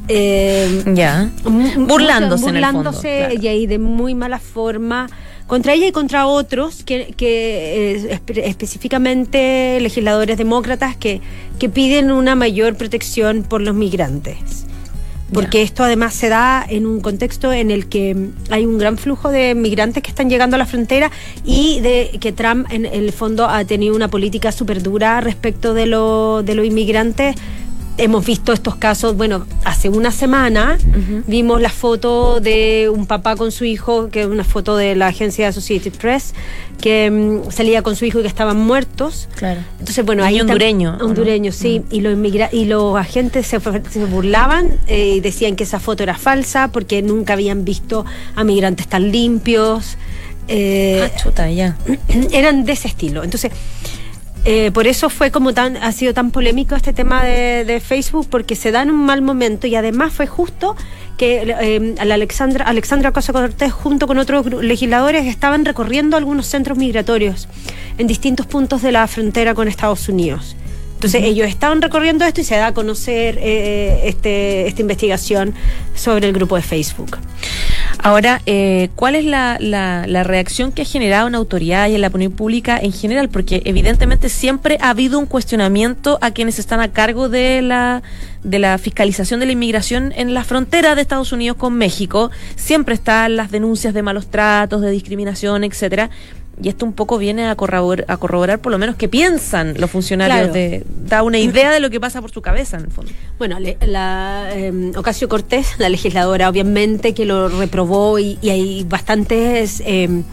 Eh, 0.08 0.84
ya. 0.94 1.30
Burlándose, 1.44 2.44
burlándose 2.44 3.38
y 3.40 3.46
ahí 3.48 3.66
de 3.66 3.78
muy 3.78 4.14
mala 4.14 4.38
forma 4.38 5.08
contra 5.46 5.74
ella 5.74 5.86
y 5.86 5.92
contra 5.92 6.26
otros, 6.26 6.82
que, 6.82 7.14
que 7.16 8.00
eh, 8.00 8.20
específicamente 8.44 9.78
legisladores 9.80 10.38
demócratas 10.38 10.96
que, 10.96 11.20
que 11.58 11.68
piden 11.68 12.10
una 12.10 12.34
mayor 12.34 12.74
protección 12.76 13.42
por 13.42 13.60
los 13.60 13.74
migrantes. 13.74 14.66
Porque 15.32 15.62
esto 15.62 15.82
además 15.82 16.12
se 16.12 16.28
da 16.28 16.64
en 16.68 16.86
un 16.86 17.00
contexto 17.00 17.52
en 17.52 17.70
el 17.70 17.86
que 17.88 18.14
hay 18.50 18.66
un 18.66 18.76
gran 18.76 18.98
flujo 18.98 19.30
de 19.30 19.54
migrantes 19.54 20.02
que 20.02 20.10
están 20.10 20.28
llegando 20.28 20.56
a 20.56 20.58
la 20.58 20.66
frontera 20.66 21.10
y 21.44 21.80
de 21.80 22.18
que 22.20 22.32
Trump 22.32 22.66
en 22.70 22.84
el 22.84 23.12
fondo 23.12 23.46
ha 23.46 23.64
tenido 23.64 23.96
una 23.96 24.08
política 24.08 24.52
súper 24.52 24.82
dura 24.82 25.22
respecto 25.22 25.72
de, 25.72 25.86
lo, 25.86 26.42
de 26.42 26.54
los 26.54 26.66
inmigrantes 26.66 27.34
hemos 27.98 28.24
visto 28.24 28.52
estos 28.52 28.76
casos, 28.76 29.16
bueno, 29.16 29.46
hace 29.64 29.88
una 29.88 30.10
semana 30.10 30.78
vimos 31.26 31.60
la 31.60 31.70
foto 31.70 32.40
de 32.40 32.90
un 32.92 33.06
papá 33.06 33.36
con 33.36 33.52
su 33.52 33.64
hijo, 33.64 34.08
que 34.08 34.22
es 34.22 34.26
una 34.26 34.44
foto 34.44 34.76
de 34.76 34.94
la 34.94 35.08
agencia 35.08 35.48
Associated 35.48 35.92
Press, 35.92 36.34
que 36.80 37.10
mm, 37.10 37.50
salía 37.50 37.82
con 37.82 37.96
su 37.96 38.04
hijo 38.04 38.18
y 38.20 38.22
que 38.22 38.28
estaban 38.28 38.58
muertos. 38.58 39.28
Claro. 39.36 39.60
Entonces, 39.78 40.04
bueno, 40.04 40.24
ahí 40.24 40.40
hondureño. 40.40 40.98
Hondureño, 41.00 41.52
sí. 41.52 41.82
Y, 41.90 42.00
los 42.00 42.16
y 42.52 42.64
los 42.64 42.96
agentes 42.96 43.46
se, 43.46 43.58
burlaban 43.58 44.78
eh, 44.86 45.14
y 45.16 45.20
decían 45.20 45.56
que 45.56 45.64
esa 45.64 45.78
foto 45.78 46.02
era 46.02 46.16
falsa 46.16 46.68
porque 46.72 47.02
nunca 47.02 47.34
habían 47.34 47.64
visto 47.64 48.04
a 48.34 48.44
migrantes 48.44 48.88
tan 48.88 49.12
limpios. 49.12 49.96
Eh, 50.48 51.02
ah, 51.04 51.16
chuta, 51.16 51.50
ya. 51.50 51.76
Eran 52.32 52.64
de 52.64 52.72
ese 52.72 52.88
estilo. 52.88 53.22
Entonces, 53.22 53.52
eh, 54.44 54.70
por 54.72 54.86
eso 54.86 55.08
fue 55.08 55.30
como 55.30 55.54
tan, 55.54 55.76
ha 55.76 55.92
sido 55.92 56.14
tan 56.14 56.30
polémico 56.30 56.74
este 56.74 56.92
tema 56.92 57.24
de, 57.24 57.80
Facebook, 57.84 58.26
porque 58.28 58.56
se 58.56 58.72
da 58.72 58.82
en 58.82 58.90
un 58.90 59.04
mal 59.04 59.22
momento 59.22 59.66
y 59.66 59.76
además 59.76 60.12
fue 60.12 60.26
justo 60.26 60.76
que 61.16 61.54
eh, 61.60 61.94
la 62.04 62.14
Alexandra, 62.14 62.64
Alexandra 62.64 63.12
Cosa 63.12 63.32
Cortés 63.32 63.72
junto 63.72 64.06
con 64.06 64.18
otros 64.18 64.46
legisladores 64.62 65.26
estaban 65.26 65.64
recorriendo 65.64 66.16
algunos 66.16 66.46
centros 66.46 66.76
migratorios 66.76 67.48
en 67.98 68.06
distintos 68.06 68.46
puntos 68.46 68.82
de 68.82 68.92
la 68.92 69.06
frontera 69.06 69.54
con 69.54 69.68
Estados 69.68 70.08
Unidos. 70.08 70.56
Entonces 70.94 71.24
ellos 71.24 71.48
estaban 71.48 71.82
recorriendo 71.82 72.24
esto 72.24 72.40
y 72.40 72.44
se 72.44 72.54
da 72.54 72.68
a 72.68 72.74
conocer 72.74 73.36
eh, 73.40 74.02
este, 74.04 74.68
esta 74.68 74.82
investigación 74.82 75.52
sobre 75.96 76.28
el 76.28 76.32
grupo 76.32 76.54
de 76.54 76.62
Facebook. 76.62 77.18
Ahora, 77.98 78.42
eh, 78.46 78.90
¿cuál 78.96 79.14
es 79.14 79.24
la, 79.24 79.58
la, 79.60 80.24
reacción 80.24 80.72
que 80.72 80.82
ha 80.82 80.84
generado 80.84 81.28
en 81.28 81.34
autoridad 81.34 81.88
y 81.88 81.94
en 81.94 82.00
la 82.00 82.08
opinión 82.08 82.32
pública 82.32 82.78
en 82.78 82.92
general? 82.92 83.28
Porque 83.28 83.62
evidentemente 83.64 84.28
siempre 84.28 84.78
ha 84.80 84.90
habido 84.90 85.18
un 85.18 85.26
cuestionamiento 85.26 86.18
a 86.20 86.32
quienes 86.32 86.58
están 86.58 86.80
a 86.80 86.92
cargo 86.92 87.28
de 87.28 87.62
la, 87.62 88.02
de 88.42 88.58
la 88.58 88.78
fiscalización 88.78 89.40
de 89.40 89.46
la 89.46 89.52
inmigración 89.52 90.12
en 90.16 90.34
la 90.34 90.44
frontera 90.44 90.94
de 90.94 91.02
Estados 91.02 91.32
Unidos 91.32 91.56
con 91.56 91.74
México. 91.74 92.30
Siempre 92.56 92.94
están 92.94 93.36
las 93.36 93.50
denuncias 93.50 93.94
de 93.94 94.02
malos 94.02 94.28
tratos, 94.28 94.80
de 94.80 94.90
discriminación, 94.90 95.64
etcétera 95.64 96.10
y 96.62 96.68
esto 96.68 96.86
un 96.86 96.92
poco 96.92 97.18
viene 97.18 97.48
a 97.48 97.56
corroborar, 97.56 98.04
a 98.08 98.16
corroborar 98.16 98.60
por 98.60 98.72
lo 98.72 98.78
menos 98.78 98.96
qué 98.96 99.08
piensan 99.08 99.74
los 99.78 99.90
funcionarios, 99.90 100.52
de, 100.52 100.84
da 101.06 101.22
una 101.22 101.38
idea 101.38 101.70
de 101.70 101.80
lo 101.80 101.90
que 101.90 102.00
pasa 102.00 102.20
por 102.20 102.30
su 102.30 102.40
cabeza 102.40 102.76
en 102.78 102.84
el 102.84 102.90
fondo. 102.90 103.10
Bueno, 103.38 103.58
la 103.58 104.50
em, 104.54 104.92
Ocasio 104.96 105.28
Cortés, 105.28 105.74
la 105.78 105.88
legisladora, 105.88 106.48
obviamente 106.48 107.14
que 107.14 107.26
lo 107.26 107.48
reprobó 107.48 108.18
y, 108.18 108.38
hay 108.42 108.84
bastantes 108.84 109.82
em, 109.84 110.24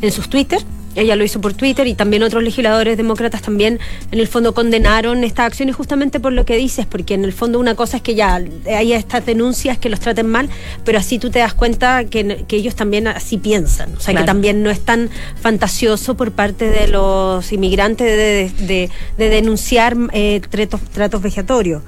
en 0.00 0.12
sus 0.12 0.28
Twitter 0.28 0.60
ella 0.94 1.16
lo 1.16 1.24
hizo 1.24 1.40
por 1.40 1.54
Twitter 1.54 1.86
y 1.86 1.94
también 1.94 2.22
otros 2.22 2.42
legisladores 2.42 2.96
demócratas 2.96 3.42
también 3.42 3.80
en 4.10 4.20
el 4.20 4.28
fondo 4.28 4.54
condenaron 4.54 5.24
estas 5.24 5.46
acciones 5.46 5.76
justamente 5.76 6.20
por 6.20 6.32
lo 6.32 6.44
que 6.44 6.56
dices, 6.56 6.86
porque 6.86 7.14
en 7.14 7.24
el 7.24 7.32
fondo 7.32 7.58
una 7.58 7.74
cosa 7.74 7.98
es 7.98 8.02
que 8.02 8.14
ya 8.14 8.40
hay 8.66 8.92
estas 8.92 9.26
denuncias 9.26 9.78
que 9.78 9.88
los 9.88 10.00
traten 10.00 10.26
mal, 10.26 10.48
pero 10.84 10.98
así 10.98 11.18
tú 11.18 11.30
te 11.30 11.38
das 11.38 11.54
cuenta 11.54 12.04
que, 12.04 12.44
ellos 12.54 12.76
también 12.76 13.08
así 13.08 13.36
piensan, 13.36 13.96
o 13.96 14.00
sea 14.00 14.14
que 14.14 14.22
también 14.22 14.62
no 14.62 14.70
es 14.70 14.80
tan 14.80 15.10
fantasioso 15.40 16.16
por 16.16 16.30
parte 16.30 16.70
de 16.70 16.86
los 16.86 17.52
inmigrantes 17.52 18.56
de, 18.56 18.90
denunciar 19.18 19.96
eh, 20.12 20.40
tratos, 20.48 20.80
tratos 20.92 21.20
vejatorios. 21.20 21.82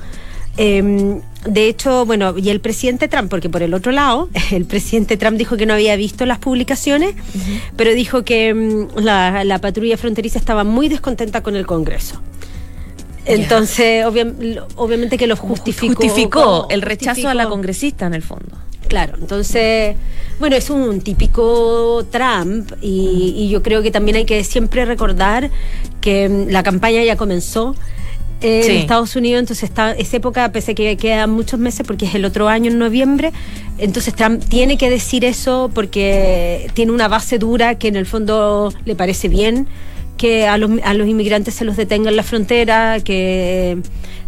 Em, 0.57 1.21
de 1.49 1.69
hecho, 1.69 2.05
bueno, 2.07 2.35
y 2.37 2.51
el 2.51 2.61
presidente 2.61 3.09
Trump, 3.09 3.31
porque 3.31 3.49
por 3.49 3.63
el 3.63 3.75
otro 3.75 3.93
lado, 3.93 4.29
el 4.51 4.65
presidente 4.65 5.17
Trump 5.17 5.37
dijo 5.37 5.57
que 5.57 5.67
no 5.67 5.75
había 5.75 5.97
visto 5.97 6.27
las 6.27 6.39
publicaciones, 6.39 7.15
pero 7.77 7.93
dijo 7.93 8.25
que 8.25 8.49
em, 8.49 8.89
la, 8.97 9.59
patrulla 9.61 9.97
fronteriza 9.97 10.39
estaba 10.39 10.65
muy 10.65 10.89
descontenta 10.89 11.43
con 11.43 11.57
el 11.57 11.67
Congreso. 11.67 12.21
Entonces, 13.25 14.05
obviamente 14.07 15.19
que 15.19 15.27
lo 15.27 15.35
justificó. 15.35 15.95
Justificó 15.95 16.67
el 16.71 16.83
rechazo 16.83 17.29
a 17.29 17.35
la 17.35 17.49
congresista 17.49 18.07
en 18.07 18.15
el 18.15 18.23
fondo. 18.23 18.57
Claro, 18.87 19.17
entonces, 19.21 19.97
bueno, 20.39 20.55
es 20.55 20.71
un 20.71 21.01
típico 21.01 22.07
Trump 22.11 22.71
y, 22.81 23.35
y 23.37 23.49
yo 23.49 23.61
creo 23.61 23.83
que 23.83 23.91
también 23.91 24.17
hay 24.17 24.25
que 24.25 24.45
siempre 24.45 24.85
recordar 24.85 25.51
que 26.01 26.25
em, 26.25 26.49
la 26.51 26.63
campaña 26.63 27.03
ya 27.03 27.17
comenzó 27.17 27.75
en 28.41 28.77
Estados 28.77 29.17
Unidos, 29.17 29.41
entonces 29.41 29.71
está, 29.71 29.93
es 29.93 30.13
época, 30.15 30.51
pese 30.53 30.73
a 30.73 30.75
que 30.75 30.97
quedan 30.97 31.31
muchos 31.31 31.59
meses, 31.59 31.87
porque 31.87 32.07
es 32.07 32.15
el 32.15 32.25
otro 32.25 32.49
año 32.49 32.71
en 32.71 32.79
noviembre, 32.79 33.33
entonces 33.79 34.15
Trump 34.15 34.43
tiene 34.49 34.77
que 34.77 34.91
decir 34.91 35.25
eso 35.25 35.71
porque 35.75 36.71
tiene 36.75 36.93
una 36.93 37.09
base 37.09 37.39
dura 37.39 37.77
que 37.77 37.89
en 37.89 37.97
el 37.97 38.07
fondo 38.07 38.73
le 38.85 38.95
parece 38.95 39.29
bien 39.29 39.67
que 40.17 40.47
a 40.47 40.57
los, 40.59 40.71
a 40.83 40.95
los 40.95 41.07
inmigrantes 41.07 41.55
se 41.55 41.65
los 41.65 41.77
detenga 41.77 42.11
en 42.11 42.17
la 42.17 42.23
frontera, 42.23 43.01
que 43.01 43.79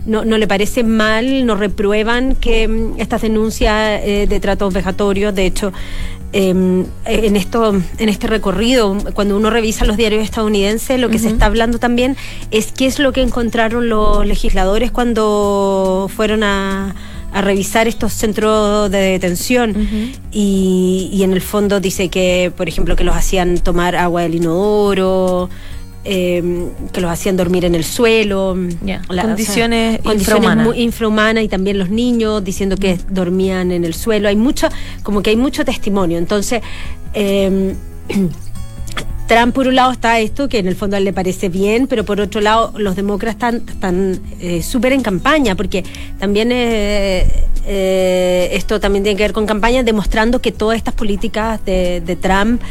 no, 0.07 0.25
no 0.25 0.39
le 0.39 0.47
parece 0.47 0.85
mal, 0.85 1.47
no 1.47 1.55
reprueban 1.57 2.35
que 2.37 2.69
mm, 2.69 3.01
estas 3.01 3.23
denuncias 3.23 4.01
eh, 4.05 4.27
de 4.29 4.41
tratos 4.41 4.73
vejatorios, 4.75 5.35
de 5.35 5.47
hecho, 5.47 5.73
em, 6.33 6.85
en 7.05 7.37
esto 7.37 7.75
en 7.99 8.09
este 8.09 8.27
recorrido 8.27 8.97
cuando 9.15 9.37
uno 9.37 9.51
revisa 9.51 9.85
los 9.85 9.97
diarios 9.97 10.23
estadounidenses 10.23 11.01
lo 11.01 11.09
que 11.09 11.19
se 11.19 11.29
está 11.29 11.47
hablando 11.47 11.79
también 11.79 12.17
es 12.51 12.73
qué 12.73 12.87
es 12.87 12.99
lo 12.99 13.13
que 13.13 13.23
encontraron 13.23 13.89
los 13.89 14.27
legisladores 14.27 14.91
cuando 14.91 16.11
fueron 16.15 16.43
a, 16.43 16.95
revisar 17.31 17.87
estos 17.87 18.15
centros 18.15 18.91
de 18.91 18.99
detención. 18.99 19.87
Y, 20.33 21.11
y, 21.13 21.23
en 21.25 21.35
el 21.35 21.43
fondo 21.43 21.79
dice 21.79 22.09
que 22.09 22.51
por 22.57 22.69
ejemplo 22.69 22.97
que 22.97 23.05
los 23.05 23.15
hacían 23.15 23.59
tomar 23.59 23.97
agua 23.97 24.23
del 24.23 24.37
inodoro 24.37 25.51
eh, 26.11 26.43
que 26.91 27.03
los 27.03 27.11
hacían 27.11 27.37
dormir 27.37 27.67
en 27.67 27.75
el 27.75 27.85
suelo, 27.85 28.57
condiciones, 29.07 30.01
infrahumanas. 30.75 31.45
y 31.45 31.49
también 31.49 31.79
los 31.79 31.91
niños 31.91 32.43
diciendo 32.43 32.79
que 32.79 32.99
dormían 33.11 33.73
en 33.73 33.85
el 33.85 33.93
suelo. 33.93 34.29
Hay 34.29 34.37
mucho, 34.37 34.71
como 35.03 35.21
que 35.21 35.29
hay 35.29 35.37
mucho 35.37 35.67
testimonio. 35.67 36.17
Entonces, 36.17 36.63
eh, 37.13 37.75
Trump 39.29 39.55
por 39.55 39.69
un 39.69 39.75
lado 39.75 39.93
está 39.93 40.19
esto, 40.19 40.49
que 40.49 40.61
en 40.61 40.67
el 40.67 40.77
fondo 40.77 40.97
a 40.97 40.99
él 40.99 41.05
le 41.05 41.13
parece 41.13 41.51
bien, 41.51 41.87
pero 41.87 42.07
por 42.07 42.23
otro 42.23 42.41
lado 42.41 42.73
los 42.79 42.97
demócratas 42.97 43.53
están, 43.53 43.69
están 43.69 44.19
eh, 44.41 44.63
súper 44.63 44.95
en 44.95 45.03
campaña, 45.03 45.57
porque 45.57 45.85
también 46.19 46.51
esto 46.51 48.81
también 48.81 49.05
tiene 49.05 49.19
que 49.19 49.25
ver 49.25 49.35
con 49.35 49.45
campaña, 49.45 49.83
demostrando 49.83 50.41
que 50.41 50.53
todas 50.53 50.79
estas 50.79 50.95
políticas 50.95 51.63
de, 51.67 52.01
de 52.01 52.17
Trump 52.17 52.63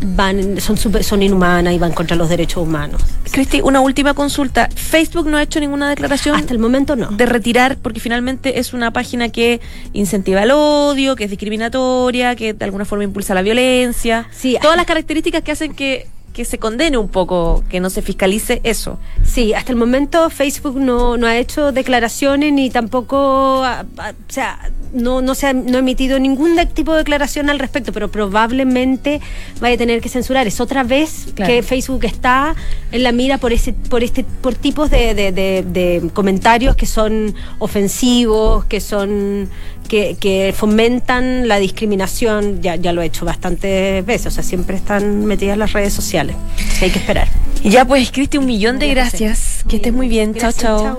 van 0.00 0.60
son 0.60 0.76
son 0.76 1.22
inhumanas 1.22 1.74
y 1.74 1.78
van 1.78 1.92
contra 1.92 2.16
los 2.16 2.28
derechos 2.28 2.62
humanos. 2.62 3.02
Cristi, 3.30 3.60
una 3.60 3.80
última 3.80 4.14
consulta. 4.14 4.68
Facebook 4.74 5.26
no 5.26 5.36
ha 5.36 5.42
hecho 5.42 5.60
ninguna 5.60 5.88
declaración 5.88 6.36
hasta 6.36 6.52
el 6.52 6.58
momento 6.58 6.96
no 6.96 7.08
de 7.08 7.26
retirar 7.26 7.76
porque 7.78 8.00
finalmente 8.00 8.58
es 8.58 8.72
una 8.72 8.92
página 8.92 9.28
que 9.28 9.60
incentiva 9.92 10.42
el 10.42 10.50
odio, 10.52 11.16
que 11.16 11.24
es 11.24 11.30
discriminatoria, 11.30 12.36
que 12.36 12.54
de 12.54 12.64
alguna 12.64 12.84
forma 12.84 13.04
impulsa 13.04 13.34
la 13.34 13.42
violencia. 13.42 14.28
Sí, 14.32 14.56
todas 14.60 14.76
las 14.76 14.86
características 14.86 15.42
que 15.42 15.52
hacen 15.52 15.74
que 15.74 16.08
que 16.34 16.44
se 16.44 16.58
condene 16.58 16.98
un 16.98 17.08
poco, 17.08 17.62
que 17.70 17.78
no 17.78 17.88
se 17.90 18.02
fiscalice 18.02 18.60
eso. 18.64 18.98
Sí, 19.24 19.54
hasta 19.54 19.70
el 19.70 19.78
momento 19.78 20.28
Facebook 20.30 20.76
no, 20.76 21.16
no 21.16 21.28
ha 21.28 21.38
hecho 21.38 21.70
declaraciones 21.70 22.52
ni 22.52 22.70
tampoco, 22.70 23.60
o 23.60 23.84
sea, 24.26 24.58
no, 24.92 25.22
no 25.22 25.36
se 25.36 25.46
ha, 25.46 25.52
no 25.52 25.76
ha 25.76 25.78
emitido 25.78 26.18
ningún 26.18 26.58
tipo 26.74 26.92
de 26.92 26.98
declaración 26.98 27.50
al 27.50 27.60
respecto, 27.60 27.92
pero 27.92 28.10
probablemente 28.10 29.20
vaya 29.60 29.76
a 29.76 29.78
tener 29.78 30.00
que 30.00 30.08
censurar. 30.08 30.48
Es 30.48 30.60
otra 30.60 30.82
vez 30.82 31.32
que 31.36 31.62
Facebook 31.62 32.04
está 32.04 32.56
en 32.90 33.04
la 33.04 33.12
mira 33.12 33.38
por 33.38 33.52
ese, 33.52 33.72
por 33.72 34.02
este, 34.02 34.24
por 34.24 34.54
tipos 34.54 34.90
de, 34.90 35.14
de, 35.14 35.30
de 35.32 36.10
comentarios 36.14 36.74
que 36.74 36.86
son 36.86 37.32
ofensivos, 37.60 38.64
que 38.64 38.80
son 38.80 39.48
que, 39.84 40.54
fomentan 40.56 41.48
la 41.48 41.58
discriminación, 41.58 42.60
ya, 42.62 42.76
ya 42.76 42.92
lo 42.92 43.02
he 43.02 43.06
hecho 43.06 43.24
bastantes 43.24 44.04
veces, 44.04 44.26
o 44.26 44.30
sea, 44.30 44.42
siempre 44.42 44.76
están 44.76 45.24
metidas 45.24 45.56
las 45.56 45.72
redes 45.72 45.92
sociales. 45.92 46.36
hay 46.80 46.90
que 46.90 46.98
esperar. 46.98 47.28
Y 47.62 47.70
ya 47.70 47.84
pues, 47.84 48.10
Cristi, 48.10 48.38
un 48.38 48.46
millón 48.46 48.78
de 48.78 48.88
gracias. 48.88 49.64
Que 49.68 49.76
estés 49.76 49.92
muy 49.92 50.08
bien. 50.08 50.34
chao, 50.34 50.52
chao. 50.52 50.98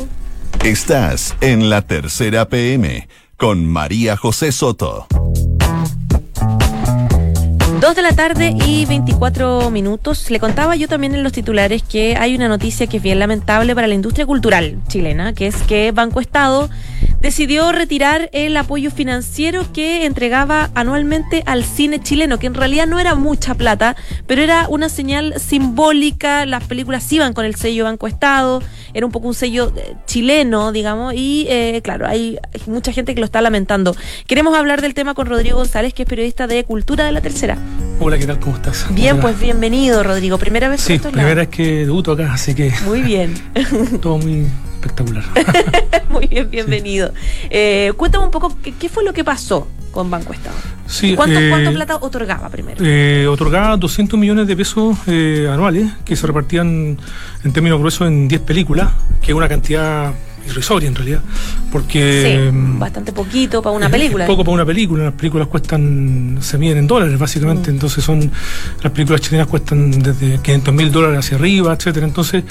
Estás 0.64 1.36
en 1.42 1.70
la 1.70 1.82
tercera 1.82 2.50
PM 2.50 3.08
con 3.38 3.66
María 3.66 4.18
José 4.18 4.52
Soto. 4.52 5.08
Dos 7.82 7.96
de 7.96 8.02
la 8.02 8.14
tarde 8.14 8.56
y 8.66 8.86
24 8.86 9.70
minutos. 9.70 10.32
Le 10.32 10.40
contaba 10.40 10.76
yo 10.76 10.88
también 10.88 11.14
en 11.14 11.22
los 11.22 11.34
titulares 11.34 11.84
que 11.84 12.16
hay 12.16 12.34
una 12.34 12.48
noticia 12.48 12.88
que 12.88 12.98
es 12.98 13.04
bien 13.04 13.20
lamentable 13.20 13.76
para 13.76 13.86
la 13.86 13.94
industria 13.94 14.26
cultural 14.26 14.80
chilena, 14.88 15.34
que 15.34 15.46
es 15.48 15.58
que 15.64 15.92
Banco 15.92 16.20
Estado 16.20 16.70
decidió 17.20 17.72
retirar 17.72 18.30
el 18.34 18.56
apoyo 18.58 18.92
financiero 18.92 19.66
que 19.74 20.06
entregaba 20.06 20.70
anualmente 20.76 21.44
al 21.46 21.64
cine 21.64 22.00
chileno, 22.00 22.40
que 22.40 22.48
en 22.48 22.54
realidad 22.54 22.88
no 22.88 23.00
era 23.00 23.16
mucha 23.16 23.56
plata, 23.56 23.96
pero 24.28 24.42
era 24.42 24.68
una 24.70 24.90
señal 24.90 25.40
simbólica, 25.40 26.46
las 26.46 26.64
películas 26.66 27.12
iban 27.12 27.34
con 27.34 27.46
el 27.46 27.56
sello 27.56 27.86
Banco 27.86 28.08
Estado, 28.08 28.62
era 28.94 29.06
un 29.06 29.12
poco 29.12 29.28
un 29.28 29.34
sello 29.34 29.74
eh, 29.76 29.96
chileno, 30.06 30.72
digamos, 30.72 31.14
y 31.16 31.48
eh, 31.50 31.82
claro, 31.84 32.08
hay, 32.08 32.38
mucha 32.68 32.92
gente 32.92 33.14
que 33.14 33.20
lo 33.20 33.26
está 33.26 33.42
lamentando. 33.42 33.96
Queremos 34.28 34.56
hablar 34.58 34.82
del 34.82 34.94
tema 34.94 35.14
con 35.14 35.28
Rodrigo 35.28 35.58
González, 35.58 35.94
que 35.94 36.04
es 36.04 36.10
periodista 36.10 36.48
de 36.48 36.64
Cultura 36.64 37.06
de 37.06 37.12
la 37.12 37.22
Tercera. 37.22 37.58
Hola, 38.00 38.18
¿qué 38.18 38.26
tal? 38.26 38.40
¿Cómo 38.40 38.56
estás? 38.56 38.86
Bien, 38.92 39.20
pues 39.20 39.40
bienvenido, 39.40 40.04
Rodrigo. 40.04 40.38
Primera 40.38 40.70
vez 40.70 40.82
Sí, 40.82 41.00
primera 41.00 41.34
vez 41.34 41.48
que 41.50 41.86
debuto 41.86 42.14
acá, 42.14 42.34
así 42.34 42.54
que... 42.56 42.72
Muy 42.86 43.02
bien. 43.02 43.34
Todo 44.02 44.18
muy 44.18 44.46
espectacular. 44.86 45.24
Muy 46.10 46.28
bien, 46.28 46.50
bienvenido. 46.50 47.12
Eh, 47.50 47.92
cuéntame 47.98 48.26
un 48.26 48.32
poco, 48.32 48.56
¿qué, 48.62 48.90
fue 48.90 49.04
lo 49.04 49.14
que 49.14 49.24
pasó 49.24 49.68
con 49.92 50.10
Banco 50.10 50.34
Estado? 50.34 50.56
Sí, 50.88 51.16
¿Cuánto, 51.16 51.40
eh, 51.40 51.72
plata 51.74 51.98
otorgaba 51.98 52.50
primero? 52.50 52.78
Eh, 52.84 53.28
otorgaba 53.28 53.76
200 53.78 54.20
millones 54.20 54.48
de 54.48 54.56
pesos 54.56 54.98
eh, 55.08 55.50
anuales 55.52 55.92
que 56.06 56.16
se 56.16 56.28
repartían 56.28 56.98
en 57.44 57.54
términos 57.54 57.80
gruesos 57.80 58.08
en 58.08 58.28
10 58.28 58.42
películas, 58.42 58.92
que 59.22 59.32
es 59.32 59.36
una 59.36 59.50
cantidad 59.50 60.14
irrisoria 60.48 60.88
en 60.88 60.96
realidad, 60.96 61.22
porque... 61.72 62.50
Mm, 62.52 62.80
bastante 62.80 63.12
poquito 63.12 63.62
para 63.62 63.76
una 63.76 63.90
película. 63.90 64.26
Poco 64.26 64.44
para 64.44 64.54
una 64.54 64.66
película, 64.66 65.06
las 65.06 65.14
películas 65.14 65.48
cuestan, 65.48 66.38
se 66.42 66.58
miden 66.58 66.80
en 66.80 66.88
dólares 66.88 67.18
básicamente, 67.18 67.72
mm. 67.72 67.74
entonces 67.74 68.04
son, 68.04 68.32
las 68.82 68.92
películas 68.92 69.22
chilenas 69.22 69.48
cuestan 69.48 69.92
desde 69.92 70.40
500 70.40 70.74
mil 70.74 70.92
dólares 70.92 71.20
hacia 71.20 71.38
arriba, 71.38 71.74
etcétera, 71.74 72.06
entonces 72.06 72.44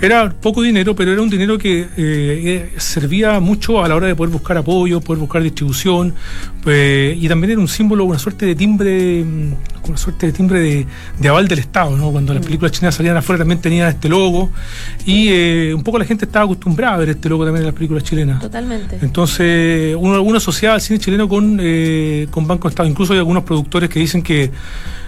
era 0.00 0.30
poco 0.30 0.62
dinero, 0.62 0.94
pero 0.94 1.12
era 1.12 1.22
un 1.22 1.30
dinero 1.30 1.58
que 1.58 1.88
eh, 1.96 2.72
servía 2.76 3.40
mucho 3.40 3.82
a 3.82 3.88
la 3.88 3.96
hora 3.96 4.06
de 4.06 4.14
poder 4.14 4.32
buscar 4.32 4.56
apoyo, 4.56 5.00
poder 5.00 5.20
buscar 5.20 5.42
distribución, 5.42 6.14
pues, 6.62 7.16
y 7.16 7.28
también 7.28 7.52
era 7.52 7.60
un 7.60 7.68
símbolo, 7.68 8.04
una 8.04 8.18
suerte 8.18 8.46
de 8.46 8.54
timbre, 8.54 9.24
mm, 9.24 9.54
una 9.88 9.96
suerte 9.96 10.26
de 10.26 10.32
timbre 10.32 10.86
de, 11.18 11.28
aval 11.28 11.48
del 11.48 11.58
Estado, 11.58 11.96
¿no? 11.96 12.10
Cuando 12.10 12.34
las 12.34 12.44
películas 12.44 12.72
chilenas 12.72 12.94
salían 12.94 13.16
afuera 13.16 13.40
también 13.40 13.60
tenían 13.60 13.88
este 13.88 14.08
logo, 14.08 14.50
y 15.04 15.28
eh, 15.28 15.72
un 15.74 15.82
poco 15.82 15.98
la 15.98 16.04
gente 16.04 16.24
estaba 16.24 16.44
acostumbrada 16.44 16.94
a 16.94 16.98
ver 16.98 17.10
este 17.10 17.28
logo 17.28 17.41
también 17.44 17.62
en 17.62 17.66
las 17.66 17.74
películas 17.74 18.02
chilenas. 18.04 18.40
Totalmente. 18.40 18.98
Entonces, 19.00 19.96
uno, 19.98 20.22
uno 20.22 20.36
asociaba 20.38 20.74
al 20.76 20.80
cine 20.80 20.98
chileno 20.98 21.28
con, 21.28 21.58
eh, 21.60 22.26
con 22.30 22.46
Banco 22.46 22.68
Estado. 22.68 22.88
Incluso 22.88 23.12
hay 23.12 23.18
algunos 23.18 23.44
productores 23.44 23.88
que 23.88 23.98
dicen 23.98 24.22
que 24.22 24.50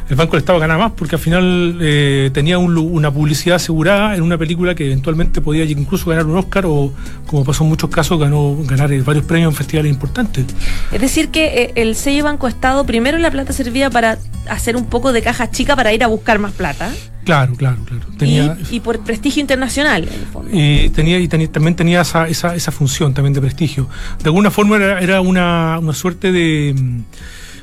el 0.08 0.16
Banco 0.16 0.32
del 0.32 0.40
Estado 0.40 0.58
ganaba 0.58 0.88
más 0.88 0.92
porque 0.96 1.16
al 1.16 1.20
final 1.20 1.78
eh, 1.80 2.30
tenía 2.34 2.58
una 2.58 3.10
publicidad 3.10 3.56
asegurada 3.56 4.14
en 4.14 4.22
una 4.22 4.36
película 4.36 4.74
que 4.74 4.86
eventualmente 4.86 5.40
podía 5.40 5.64
incluso 5.64 6.10
ganar 6.10 6.26
un 6.26 6.36
Oscar 6.36 6.66
o, 6.66 6.92
como 7.26 7.44
pasó 7.44 7.64
en 7.64 7.70
muchos 7.70 7.88
casos, 7.88 8.20
ganó 8.20 8.56
ganar 8.66 8.92
eh, 8.92 9.00
varios 9.00 9.24
premios 9.24 9.50
en 9.52 9.56
festivales 9.56 9.90
importantes. 9.90 10.44
Es 10.92 11.00
decir, 11.00 11.30
que 11.30 11.72
el 11.74 11.94
sello 11.96 12.24
Banco 12.24 12.48
Estado, 12.48 12.84
primero 12.84 13.16
la 13.18 13.30
plata 13.30 13.52
servía 13.52 13.88
para 13.88 14.18
hacer 14.48 14.76
un 14.76 14.84
poco 14.84 15.12
de 15.12 15.22
caja 15.22 15.50
chica 15.50 15.74
para 15.74 15.92
ir 15.92 16.04
a 16.04 16.08
buscar 16.08 16.38
más 16.38 16.52
plata. 16.52 16.92
Claro, 17.24 17.54
claro, 17.54 17.78
claro. 17.86 18.56
y, 18.70 18.80
por 18.80 19.00
prestigio 19.00 19.40
internacional, 19.40 20.04
en 20.04 20.20
el 20.20 20.26
fondo. 20.26 20.50
Y, 20.52 20.90
tenía, 20.90 21.18
y 21.18 21.28
también 21.28 21.74
tenía 21.74 22.02
esa, 22.02 22.28
esa, 22.28 22.54
esa, 22.54 22.70
función 22.70 23.14
también 23.14 23.32
de 23.32 23.40
prestigio. 23.40 23.88
De 24.18 24.26
alguna 24.26 24.50
forma 24.50 24.76
era, 24.76 25.00
era 25.00 25.20
una, 25.20 25.78
una, 25.80 25.92
suerte 25.94 26.32
de, 26.32 26.74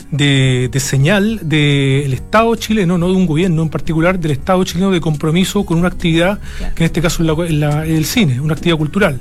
de, 0.10 0.69
de 0.71 0.80
señal 0.80 1.39
del 1.43 2.13
Estado 2.13 2.56
chileno, 2.56 2.97
no 2.97 3.08
de 3.08 3.13
un 3.13 3.28
gobierno 3.28 3.62
en 3.62 3.69
particular, 3.69 4.19
del 4.19 4.32
Estado 4.32 4.63
chileno 4.63 4.91
de 4.91 5.00
compromiso 5.00 5.63
con 5.65 5.78
una 5.78 5.89
actividad, 5.89 6.39
que 6.76 6.84
en 6.84 6.86
este 6.86 7.02
caso 7.02 7.24
es 7.43 7.52
la, 7.52 7.86
el 7.86 8.06
cine, 8.06 8.41
una 8.41 8.54
actividad 8.54 8.78
cultural. 8.78 9.19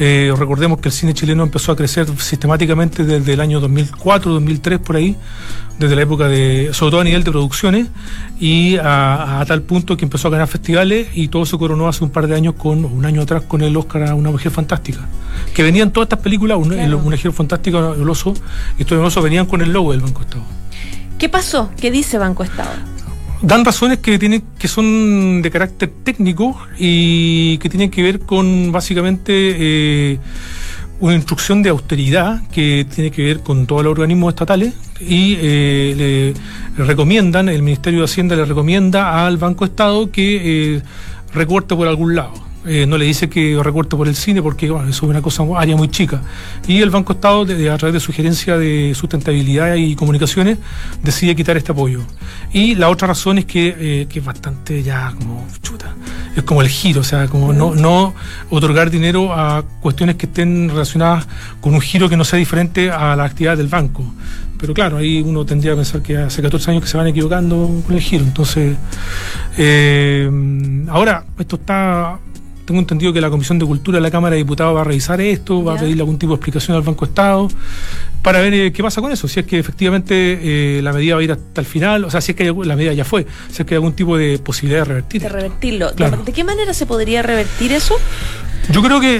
Eh, 0.00 0.32
recordemos 0.36 0.80
que 0.80 0.88
el 0.88 0.92
cine 0.92 1.12
chileno 1.12 1.42
empezó 1.42 1.72
a 1.72 1.76
crecer 1.76 2.06
sistemáticamente 2.18 3.04
desde 3.04 3.32
el 3.32 3.40
año 3.40 3.58
2004, 3.60 4.32
2003, 4.32 4.78
por 4.78 4.96
ahí, 4.96 5.16
desde 5.78 5.96
la 5.96 6.02
época 6.02 6.28
de, 6.28 6.70
sobre 6.72 6.90
todo 6.92 7.00
a 7.00 7.04
nivel 7.04 7.24
de 7.24 7.30
producciones, 7.32 7.88
y 8.38 8.76
a, 8.76 9.44
tal 9.48 9.62
punto 9.62 9.96
que 9.96 10.04
empezó 10.04 10.28
a 10.28 10.30
ganar 10.30 10.46
festivales 10.46 11.08
y 11.14 11.28
todo 11.28 11.44
se 11.46 11.58
coronó 11.58 11.88
hace 11.88 12.04
un 12.04 12.10
par 12.10 12.28
de 12.28 12.36
años, 12.36 12.54
con 12.54 12.84
un 12.84 13.04
año 13.04 13.22
atrás, 13.22 13.42
con 13.42 13.62
el 13.62 13.76
Oscar 13.76 14.04
a 14.04 14.14
Una 14.14 14.30
Mujer 14.30 14.52
Fantástica. 14.52 15.00
Que 15.52 15.62
venían 15.64 15.92
todas 15.92 16.06
estas 16.06 16.20
películas, 16.20 16.58
un, 16.58 16.72
Una 16.72 16.96
Mujer 16.96 17.32
Fantástica, 17.32 17.78
El 17.78 18.08
Oso, 18.08 18.34
y 18.78 18.82
estos 18.82 18.98
Oso 18.98 19.20
venían 19.20 19.46
con 19.46 19.62
el 19.62 19.72
logo 19.72 19.92
del 19.92 20.00
Banco 20.00 20.22
Estado. 20.22 20.44
¿Qué 21.18 21.28
pasó? 21.28 21.70
¿Qué 21.76 21.90
dice 21.90 22.18
Banco 22.18 22.44
Estado? 22.44 22.70
Dan 23.42 23.64
razones 23.64 23.98
que 23.98 24.18
tienen 24.18 24.42
que 24.58 24.68
son 24.68 25.42
de 25.42 25.50
carácter 25.50 25.90
técnico 26.02 26.58
y 26.78 27.58
que 27.58 27.68
tienen 27.68 27.90
que 27.90 28.02
ver 28.02 28.20
con 28.20 28.72
básicamente 28.72 29.32
eh, 29.32 30.18
una 31.00 31.14
instrucción 31.14 31.62
de 31.62 31.70
austeridad 31.70 32.42
que 32.50 32.86
tiene 32.92 33.10
que 33.10 33.22
ver 33.22 33.40
con 33.40 33.66
todos 33.66 33.84
los 33.84 33.92
organismos 33.92 34.32
estatales 34.32 34.74
y 35.00 35.36
eh, 35.40 36.34
le 36.76 36.84
recomiendan, 36.84 37.48
el 37.48 37.62
Ministerio 37.62 38.00
de 38.00 38.06
Hacienda 38.06 38.34
le 38.34 38.44
recomienda 38.44 39.26
al 39.26 39.36
Banco 39.36 39.64
Estado 39.64 40.10
que 40.10 40.76
eh, 40.76 40.82
recorte 41.32 41.76
por 41.76 41.86
algún 41.86 42.16
lado. 42.16 42.47
Eh, 42.66 42.86
no 42.86 42.98
le 42.98 43.04
dice 43.04 43.28
que 43.28 43.58
recorte 43.62 43.96
por 43.96 44.08
el 44.08 44.16
cine 44.16 44.42
porque 44.42 44.68
bueno, 44.70 44.88
eso 44.88 45.06
es 45.06 45.10
una 45.10 45.22
cosa, 45.22 45.44
área 45.56 45.76
muy 45.76 45.88
chica. 45.88 46.20
Y 46.66 46.80
el 46.82 46.90
Banco 46.90 47.12
Estado, 47.12 47.44
de, 47.44 47.70
a 47.70 47.78
través 47.78 47.94
de 47.94 48.00
sugerencia 48.00 48.58
de 48.58 48.92
sustentabilidad 48.94 49.74
y 49.76 49.94
comunicaciones, 49.94 50.58
decide 51.02 51.36
quitar 51.36 51.56
este 51.56 51.72
apoyo. 51.72 52.00
Y 52.52 52.74
la 52.74 52.88
otra 52.90 53.08
razón 53.08 53.38
es 53.38 53.44
que, 53.44 53.74
eh, 53.78 54.06
que 54.08 54.18
es 54.18 54.24
bastante 54.24 54.82
ya 54.82 55.12
como 55.16 55.46
chuta. 55.62 55.94
Es 56.36 56.42
como 56.42 56.62
el 56.62 56.68
giro, 56.68 57.00
o 57.00 57.04
sea, 57.04 57.26
como 57.28 57.52
no, 57.52 57.74
no 57.74 58.14
otorgar 58.50 58.90
dinero 58.90 59.32
a 59.32 59.64
cuestiones 59.80 60.16
que 60.16 60.26
estén 60.26 60.68
relacionadas 60.68 61.26
con 61.60 61.74
un 61.74 61.80
giro 61.80 62.08
que 62.08 62.16
no 62.16 62.24
sea 62.24 62.38
diferente 62.38 62.90
a 62.90 63.16
la 63.16 63.24
actividad 63.24 63.56
del 63.56 63.68
banco. 63.68 64.04
Pero 64.58 64.74
claro, 64.74 64.96
ahí 64.96 65.22
uno 65.22 65.46
tendría 65.46 65.72
que 65.72 65.76
pensar 65.76 66.02
que 66.02 66.16
hace 66.16 66.42
14 66.42 66.72
años 66.72 66.82
que 66.82 66.88
se 66.88 66.96
van 66.96 67.06
equivocando 67.06 67.82
con 67.86 67.94
el 67.94 68.00
giro. 68.00 68.24
Entonces, 68.24 68.76
eh, 69.56 70.28
ahora 70.88 71.24
esto 71.38 71.56
está 71.56 72.18
tengo 72.68 72.80
entendido 72.80 73.14
que 73.14 73.20
la 73.22 73.30
Comisión 73.30 73.58
de 73.58 73.64
Cultura 73.64 73.96
de 73.96 74.02
la 74.02 74.10
Cámara 74.10 74.34
de 74.34 74.42
Diputados 74.42 74.76
va 74.76 74.82
a 74.82 74.84
revisar 74.84 75.22
esto, 75.22 75.64
va 75.64 75.72
a 75.72 75.78
pedirle 75.78 76.02
algún 76.02 76.18
tipo 76.18 76.32
de 76.32 76.36
explicación 76.36 76.76
al 76.76 76.82
Banco 76.82 77.06
Estado 77.06 77.48
para 78.20 78.40
ver 78.40 78.52
eh, 78.52 78.72
qué 78.72 78.82
pasa 78.82 79.00
con 79.00 79.10
eso, 79.10 79.26
si 79.26 79.40
es 79.40 79.46
que 79.46 79.58
efectivamente 79.58 80.12
eh, 80.76 80.82
la 80.82 80.92
medida 80.92 81.14
va 81.14 81.22
a 81.22 81.24
ir 81.24 81.32
hasta 81.32 81.62
el 81.62 81.66
final, 81.66 82.04
o 82.04 82.10
sea, 82.10 82.20
si 82.20 82.32
es 82.32 82.36
que 82.36 82.52
la 82.52 82.76
medida 82.76 82.92
ya 82.92 83.06
fue, 83.06 83.26
si 83.50 83.62
es 83.62 83.66
que 83.66 83.72
hay 83.72 83.76
algún 83.76 83.94
tipo 83.94 84.18
de 84.18 84.38
posibilidad 84.38 84.80
de 84.80 84.84
revertir. 84.84 85.22
De 85.22 85.30
revertirlo. 85.30 85.92
¿De 85.92 86.32
qué 86.34 86.44
manera 86.44 86.74
se 86.74 86.84
podría 86.84 87.22
revertir 87.22 87.72
eso? 87.72 87.94
Yo 88.70 88.82
creo 88.82 89.00
que, 89.00 89.18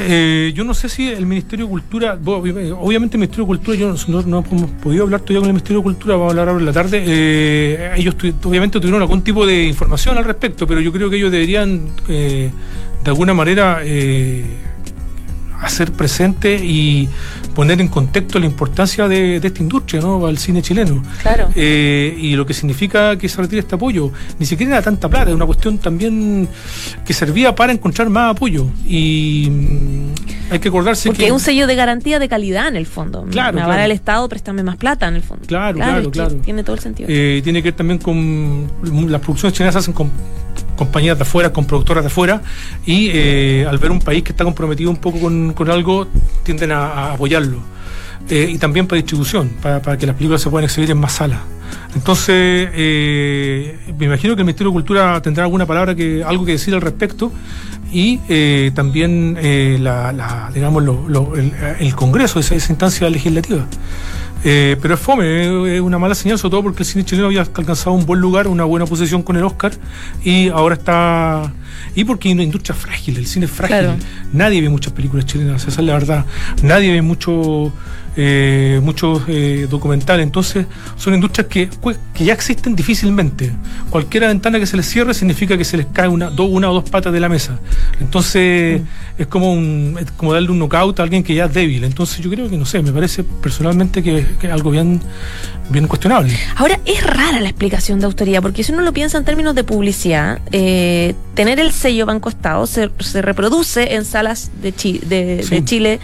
eh, 0.48 0.52
yo 0.52 0.62
no 0.62 0.74
sé 0.74 0.90
si 0.90 1.08
el 1.08 1.24
Ministerio 1.24 1.64
de 1.64 1.70
Cultura, 1.70 2.18
obviamente 2.22 3.16
el 3.16 3.20
Ministerio 3.20 3.44
de 3.44 3.48
Cultura, 3.48 3.78
yo 3.78 3.94
no, 4.08 4.22
no, 4.22 4.44
hemos 4.50 4.70
podido 4.72 5.04
hablar 5.04 5.20
todavía 5.20 5.40
con 5.40 5.48
el 5.48 5.54
Ministerio 5.54 5.78
de 5.80 5.84
Cultura, 5.84 6.16
vamos 6.16 6.26
a 6.26 6.30
hablar 6.32 6.48
ahora 6.48 6.60
en 6.60 6.66
la 6.66 6.72
tarde, 6.72 7.02
eh, 7.06 7.92
ellos 7.96 8.14
obviamente 8.44 8.78
tuvieron 8.78 9.00
algún 9.00 9.22
tipo 9.22 9.46
de 9.46 9.64
información 9.64 10.18
al 10.18 10.24
respecto, 10.24 10.66
pero 10.66 10.82
yo 10.82 10.92
creo 10.92 11.08
que 11.08 11.16
ellos 11.16 11.32
deberían, 11.32 11.88
eh, 12.08 12.50
de 13.04 13.10
alguna 13.10 13.34
manera, 13.34 13.80
hacer 15.60 15.92
presente 15.92 16.56
y 16.56 17.08
poner 17.54 17.80
en 17.80 17.88
contexto 17.88 18.38
la 18.38 18.46
importancia 18.46 19.08
de, 19.08 19.36
esta 19.36 19.60
industria, 19.60 20.00
¿no? 20.00 20.26
Al 20.26 20.38
cine 20.38 20.62
chileno. 20.62 21.02
Claro. 21.22 21.48
Eh, 21.56 22.16
y 22.16 22.36
lo 22.36 22.46
que 22.46 22.54
significa 22.54 23.18
que 23.18 23.28
se 23.28 23.40
retire 23.42 23.60
este 23.60 23.74
apoyo. 23.74 24.12
Ni 24.38 24.46
siquiera 24.46 24.74
era 24.74 24.82
tanta 24.82 25.08
plata, 25.08 25.30
es 25.30 25.34
una 25.34 25.46
cuestión 25.46 25.78
también 25.78 26.48
que 27.04 27.12
servía 27.12 27.54
para 27.54 27.72
encontrar 27.72 28.10
más 28.10 28.30
apoyo. 28.30 28.66
Y 28.86 29.48
mm, 29.50 30.52
hay 30.52 30.58
que 30.60 30.68
acordarse 30.68 31.08
Porque 31.08 31.22
que. 31.22 31.26
es 31.26 31.32
un 31.32 31.40
sello 31.40 31.66
de 31.66 31.74
garantía 31.74 32.20
de 32.20 32.28
calidad 32.28 32.68
en 32.68 32.76
el 32.76 32.86
fondo. 32.86 33.24
Claro. 33.24 33.56
Me 33.56 33.64
claro. 33.64 33.82
el 33.82 33.92
Estado, 33.92 34.28
préstame 34.28 34.62
más 34.62 34.76
plata 34.76 35.08
en 35.08 35.16
el 35.16 35.22
fondo. 35.22 35.44
Claro, 35.46 35.78
claro, 35.78 36.10
claro. 36.10 36.34
Tiene 36.36 36.62
todo 36.62 36.76
el 36.76 36.82
sentido. 36.82 37.08
Eh, 37.10 37.40
tiene 37.42 37.60
que 37.60 37.70
ver 37.70 37.76
también 37.76 37.98
con. 37.98 38.70
Las 39.10 39.20
producciones 39.20 39.54
chilenas 39.54 39.74
se 39.74 39.78
hacen 39.80 39.94
con 39.94 40.12
compañías 40.78 41.18
de 41.18 41.22
afuera, 41.22 41.52
con 41.52 41.66
productoras 41.66 42.04
de 42.04 42.06
afuera, 42.06 42.40
y 42.86 43.10
eh, 43.12 43.66
al 43.68 43.76
ver 43.78 43.90
un 43.90 43.98
país 43.98 44.22
que 44.22 44.32
está 44.32 44.44
comprometido 44.44 44.90
un 44.90 44.96
poco 44.96 45.18
con, 45.20 45.52
con 45.52 45.68
algo, 45.70 46.06
tienden 46.44 46.72
a, 46.72 47.12
apoyarlo. 47.12 47.58
Eh, 48.30 48.48
y 48.50 48.58
también 48.58 48.86
para 48.86 48.96
distribución, 48.96 49.50
para, 49.60 49.98
que 49.98 50.06
las 50.06 50.14
películas 50.14 50.40
se 50.40 50.48
puedan 50.48 50.64
exhibir 50.64 50.90
en 50.90 50.98
más 50.98 51.12
salas. 51.12 51.40
Entonces, 51.94 52.70
eh, 52.72 53.78
me 53.98 54.06
imagino 54.06 54.34
que 54.36 54.42
el 54.42 54.46
Ministerio 54.46 54.70
de 54.70 54.74
Cultura 54.74 55.20
tendrá 55.20 55.44
alguna 55.44 55.66
palabra 55.66 55.94
que, 55.94 56.22
algo 56.22 56.44
que 56.44 56.52
decir 56.52 56.74
al 56.74 56.80
respecto, 56.80 57.32
y 57.90 58.18
también 58.72 59.38
la, 59.82 60.50
digamos 60.54 60.84
el, 61.80 61.94
Congreso, 61.94 62.38
esa, 62.38 62.54
esa 62.54 62.72
instancia 62.72 63.08
legislativa. 63.08 63.66
Eh, 64.44 64.76
pero 64.80 64.94
es 64.94 65.00
fome, 65.00 65.74
es 65.74 65.80
una 65.80 65.98
mala 65.98 66.14
señal, 66.14 66.38
sobre 66.38 66.52
todo 66.52 66.62
porque 66.62 66.82
el 66.82 66.86
cine 66.86 67.04
chileno 67.04 67.26
había 67.26 67.40
alcanzado 67.40 67.92
un 67.92 68.06
buen 68.06 68.20
lugar, 68.20 68.46
una 68.46 68.64
buena 68.64 68.86
posición 68.86 69.22
con 69.22 69.36
el 69.36 69.44
Oscar, 69.44 69.72
y 70.22 70.48
ahora 70.48 70.76
está. 70.76 71.52
Y 71.94 72.04
porque 72.04 72.28
hay 72.28 72.34
una 72.34 72.44
industria 72.44 72.74
frágil, 72.74 73.16
el 73.16 73.26
cine 73.26 73.46
es 73.46 73.52
frágil. 73.52 73.96
Nadie 74.32 74.60
ve 74.60 74.68
muchas 74.68 74.92
películas 74.92 75.26
chilenas, 75.26 75.66
esa 75.66 75.80
es 75.80 75.86
la 75.86 75.94
verdad. 75.94 76.24
Nadie 76.62 76.92
ve 76.92 77.02
mucho 77.02 77.72
eh, 78.16 78.80
muchos 78.82 79.22
eh, 79.28 79.66
documentales. 79.70 80.24
Entonces, 80.24 80.66
son 80.96 81.14
industrias 81.14 81.46
que, 81.46 81.68
pues, 81.80 81.98
que 82.12 82.24
ya 82.24 82.32
existen 82.32 82.74
difícilmente. 82.74 83.52
Cualquier 83.90 84.26
ventana 84.26 84.58
que 84.58 84.66
se 84.66 84.76
les 84.76 84.86
cierre 84.86 85.14
significa 85.14 85.56
que 85.56 85.64
se 85.64 85.76
les 85.76 85.86
cae 85.86 86.08
una, 86.08 86.30
una 86.30 86.70
o 86.70 86.74
dos 86.74 86.90
patas 86.90 87.12
de 87.12 87.20
la 87.20 87.28
mesa. 87.28 87.60
Entonces, 88.00 88.80
mm. 88.80 88.84
es, 89.22 89.26
como 89.28 89.52
un, 89.52 89.98
como 90.16 90.32
darle 90.32 90.50
un 90.50 90.58
knockout 90.58 90.98
a 90.98 91.02
alguien 91.04 91.22
que 91.22 91.34
ya 91.34 91.44
es 91.44 91.54
débil. 91.54 91.84
Entonces, 91.84 92.18
yo 92.18 92.30
creo 92.30 92.50
que, 92.50 92.56
no 92.56 92.66
sé, 92.66 92.82
me 92.82 92.92
parece 92.92 93.22
personalmente 93.22 94.02
que, 94.02 94.18
es 94.18 94.50
algo 94.50 94.70
bien, 94.70 95.00
bien 95.70 95.86
cuestionable. 95.86 96.36
Ahora, 96.56 96.80
es 96.86 97.06
rara 97.06 97.38
la 97.40 97.48
explicación 97.48 98.00
de 98.00 98.06
autoría, 98.06 98.42
porque 98.42 98.64
si 98.64 98.72
uno 98.72 98.82
lo 98.82 98.92
piensa 98.92 99.18
en 99.18 99.24
términos 99.24 99.54
de 99.54 99.62
publicidad, 99.64 100.40
eh, 100.50 101.14
tener 101.34 101.60
el 101.60 101.70
sello 101.70 102.04
Banco 102.06 102.30
Estado 102.30 102.66
se, 102.66 102.90
se 102.98 103.22
reproduce 103.22 103.94
en 103.94 104.04
salas 104.04 104.50
de, 104.60 104.72
de, 104.72 105.64
Chile 105.64 106.00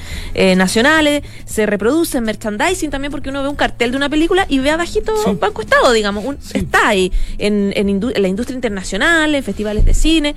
nacionales, 0.56 1.22
se 1.44 1.66
reproduce 1.66 2.03
en 2.12 2.24
merchandising 2.24 2.90
también, 2.90 3.10
porque 3.10 3.30
uno 3.30 3.42
ve 3.42 3.48
un 3.48 3.56
cartel 3.56 3.92
de 3.92 3.96
una 3.96 4.08
película 4.08 4.46
y 4.48 4.58
ve 4.58 4.70
abajito 4.70 5.12
Banco 5.40 5.62
Estado, 5.62 5.92
digamos, 5.92 6.24
está 6.52 6.88
ahí 6.88 7.12
en, 7.38 7.72
en, 7.74 8.00
la 8.16 8.28
industria 8.28 8.54
internacional, 8.54 9.34
en 9.34 9.42
festivales 9.42 9.84
de 9.84 9.94
cine. 9.94 10.34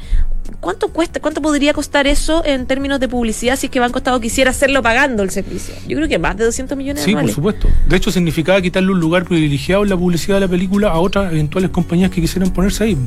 ¿Cuánto 0.62 0.88
cuesta, 0.90 1.20
cuánto 1.20 1.42
podría 1.42 1.74
costar 1.74 2.08
eso 2.08 2.44
en 2.46 2.68
términos 2.68 3.02
de 3.02 3.10
publicidad 3.10 3.58
si 3.58 3.66
es 3.66 3.72
que 3.72 3.82
Banco 3.82 3.98
Estado 3.98 4.20
quisiera 4.22 4.52
hacerlo 4.52 4.82
pagando 4.82 5.24
el 5.24 5.30
servicio? 5.30 5.74
Yo 5.88 5.98
creo 5.98 6.08
que 6.08 6.20
más 6.20 6.38
de 6.38 6.46
200 6.46 6.78
millones 6.78 7.04
Sí, 7.04 7.14
por 7.14 7.30
supuesto. 7.30 7.68
De 7.88 7.98
hecho, 7.98 8.12
significaba 8.12 8.62
quitarle 8.62 8.92
un 8.92 9.00
lugar 9.00 9.26
privilegiado 9.26 9.84
en 9.84 9.90
la 9.90 9.98
publicidad 9.98 10.38
de 10.38 10.42
la 10.42 10.48
película 10.48 10.90
a 10.90 11.00
otras 11.00 11.34
eventuales 11.34 11.70
compañías 11.72 12.12
que 12.12 12.22
quisieran 12.22 12.52
ponerse 12.52 12.86
ahí. 12.86 12.98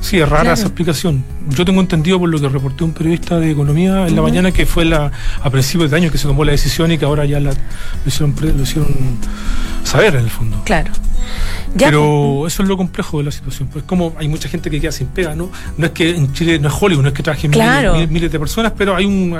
Sí, 0.00 0.18
es 0.18 0.28
rara 0.28 0.54
esa 0.54 0.66
explicación. 0.66 1.22
Yo 1.50 1.64
tengo 1.64 1.80
entendido 1.80 2.18
por 2.18 2.28
lo 2.28 2.40
que 2.40 2.48
reporté 2.48 2.84
un 2.84 2.92
periodista 2.92 3.38
de 3.38 3.50
economía 3.50 4.06
en 4.06 4.16
la 4.16 4.22
mañana 4.22 4.50
que 4.52 4.66
fue 4.66 4.84
la, 4.84 5.12
a 5.42 5.50
principios 5.50 5.90
de 5.90 5.96
año 5.98 6.10
que 6.10 6.18
se 6.18 6.26
tomó 6.26 6.44
la 6.44 6.52
decisión 6.52 6.90
y 6.92 6.98
que 6.98 7.04
ahora 7.04 7.24
ya 7.24 7.40
la, 7.40 7.52
lo, 8.04 8.08
hicieron, 8.08 8.34
lo 8.40 8.62
hicieron 8.62 8.94
saber 9.84 10.14
en 10.16 10.24
el 10.24 10.30
fondo. 10.30 10.62
Claro. 10.64 10.92
Pero 11.76 12.38
pues. 12.40 12.54
eso 12.54 12.62
es 12.62 12.68
lo 12.68 12.76
complejo 12.76 13.18
de 13.18 13.24
la 13.24 13.30
situación. 13.30 13.68
Pues 13.70 13.84
como 13.84 14.14
hay 14.18 14.28
mucha 14.28 14.48
gente 14.48 14.70
que 14.70 14.80
queda 14.80 14.92
sin 14.92 15.08
pega, 15.08 15.34
¿no? 15.34 15.50
No 15.76 15.86
es 15.86 15.92
que 15.92 16.10
en 16.10 16.32
Chile 16.32 16.58
no 16.58 16.68
es 16.68 16.74
Hollywood, 16.78 17.02
no 17.02 17.08
es 17.08 17.14
que 17.14 17.22
trabajen 17.22 17.50
miles, 18.10 18.32
de 18.32 18.38
personas, 18.38 18.72
pero 18.76 18.96
hay 18.96 19.04
un 19.04 19.36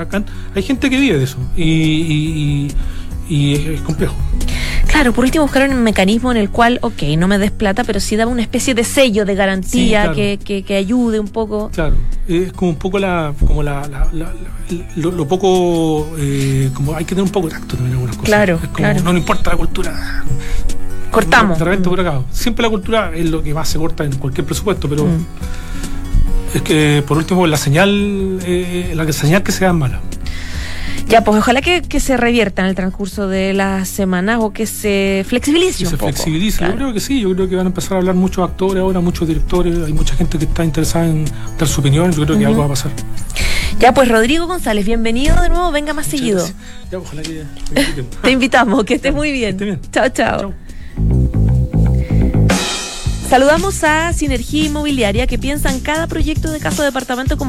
hay 0.55 0.63
gente 0.63 0.89
que 0.89 0.99
vive 0.99 1.17
de 1.17 1.23
eso. 1.23 1.37
Y, 1.55 2.67
es, 3.29 3.81
complejo. 3.81 4.15
Claro, 4.87 5.13
por 5.13 5.25
último 5.25 5.43
buscar 5.43 5.69
un 5.69 5.83
mecanismo 5.83 6.31
en 6.31 6.37
el 6.37 6.49
cual, 6.49 6.79
ok, 6.81 7.03
no 7.17 7.27
me 7.27 7.37
des 7.37 7.51
plata, 7.51 7.83
pero 7.83 7.99
sí 7.99 8.15
daba 8.15 8.31
una 8.31 8.41
especie 8.41 8.73
de 8.73 8.83
sello 8.83 9.25
de 9.25 9.35
garantía 9.35 10.11
que, 10.13 10.39
que, 10.65 10.75
ayude 10.75 11.19
un 11.19 11.27
poco. 11.27 11.69
Claro, 11.73 11.95
es 12.27 12.51
como 12.53 12.71
un 12.71 12.77
poco 12.77 12.97
la, 12.99 13.33
como 13.45 13.63
la, 13.63 13.87
lo, 14.95 15.27
poco, 15.27 16.09
eh, 16.17 16.69
como 16.73 16.95
hay 16.95 17.05
que 17.05 17.09
tener 17.09 17.23
un 17.23 17.31
poco 17.31 17.47
de 17.47 17.53
tacto 17.53 17.75
también 17.75 17.87
en 17.87 17.93
algunas 17.93 18.15
cosas. 18.17 18.27
Claro, 18.27 18.59
claro. 18.73 19.03
No, 19.03 19.13
no 19.13 19.19
importa 19.19 19.51
la 19.51 19.57
cultura, 19.57 20.23
Cortamos. 21.11 21.57
Siempre 22.31 22.63
la 22.63 22.69
cultura 22.69 23.11
es 23.15 23.29
lo 23.29 23.41
que 23.41 23.53
más 23.53 23.67
se 23.69 23.77
corta 23.77 24.03
en 24.03 24.15
cualquier 24.17 24.45
presupuesto, 24.45 24.87
pero 24.89 25.05
mm. 25.05 25.25
es 26.55 26.61
que 26.61 27.03
por 27.07 27.17
último 27.17 27.47
la 27.47 27.57
señal, 27.57 28.39
eh, 28.43 28.93
la 28.95 29.11
señal 29.11 29.43
que 29.43 29.51
sea 29.51 29.73
mala. 29.73 29.99
Ya, 31.09 31.23
pues 31.23 31.37
ojalá 31.37 31.61
que, 31.61 31.99
se 31.99 32.17
revierta 32.17 32.61
en 32.63 32.67
el 32.67 32.75
transcurso 32.75 33.27
de 33.29 33.53
las 33.53 33.87
semanas 33.87 34.39
o 34.41 34.51
que 34.51 34.65
se 34.65 35.23
flexibilice. 35.25 35.85
Que 35.85 35.89
se 35.89 35.97
flexibilice, 35.97 36.65
yo 36.65 36.75
creo 36.75 36.93
que 36.93 36.99
sí, 36.99 37.21
yo 37.21 37.33
creo 37.33 37.47
que 37.47 37.55
van 37.55 37.67
a 37.67 37.69
empezar 37.69 37.93
a 37.93 37.97
hablar 37.99 38.15
muchos 38.15 38.47
actores 38.47 38.81
ahora, 38.81 38.99
muchos 38.99 39.27
directores, 39.27 39.77
hay 39.85 39.93
mucha 39.93 40.15
gente 40.15 40.37
que 40.37 40.45
está 40.45 40.65
interesada 40.65 41.07
en 41.07 41.25
dar 41.57 41.67
su 41.67 41.79
opinión, 41.79 42.11
yo 42.11 42.25
creo 42.25 42.37
que 42.37 42.45
algo 42.45 42.59
va 42.59 42.65
a 42.65 42.69
pasar. 42.69 42.91
Ya, 43.79 43.93
pues 43.93 44.09
Rodrigo 44.09 44.47
González, 44.47 44.85
bienvenido 44.85 45.41
de 45.41 45.49
nuevo, 45.49 45.71
venga 45.71 45.93
más 45.93 46.07
seguido. 46.07 46.45
Ya, 46.91 46.97
ojalá 46.97 47.21
que 47.21 47.43
Te 48.21 48.31
invitamos, 48.31 48.83
que 48.83 48.95
estés 48.95 49.13
muy 49.13 49.31
bien. 49.31 49.55
bien. 49.55 49.79
chao. 49.91 50.09
chao. 50.09 50.53
Saludamos 53.29 53.83
a 53.83 54.13
Sinergia 54.13 54.63
Inmobiliaria 54.63 55.27
que 55.27 55.37
piensa 55.37 55.69
en 55.69 55.81
cada 55.81 56.07
proyecto 56.07 56.49
de 56.49 56.61
casa 56.61 56.81
o 56.81 56.85
departamento 56.85 57.37
como 57.37 57.45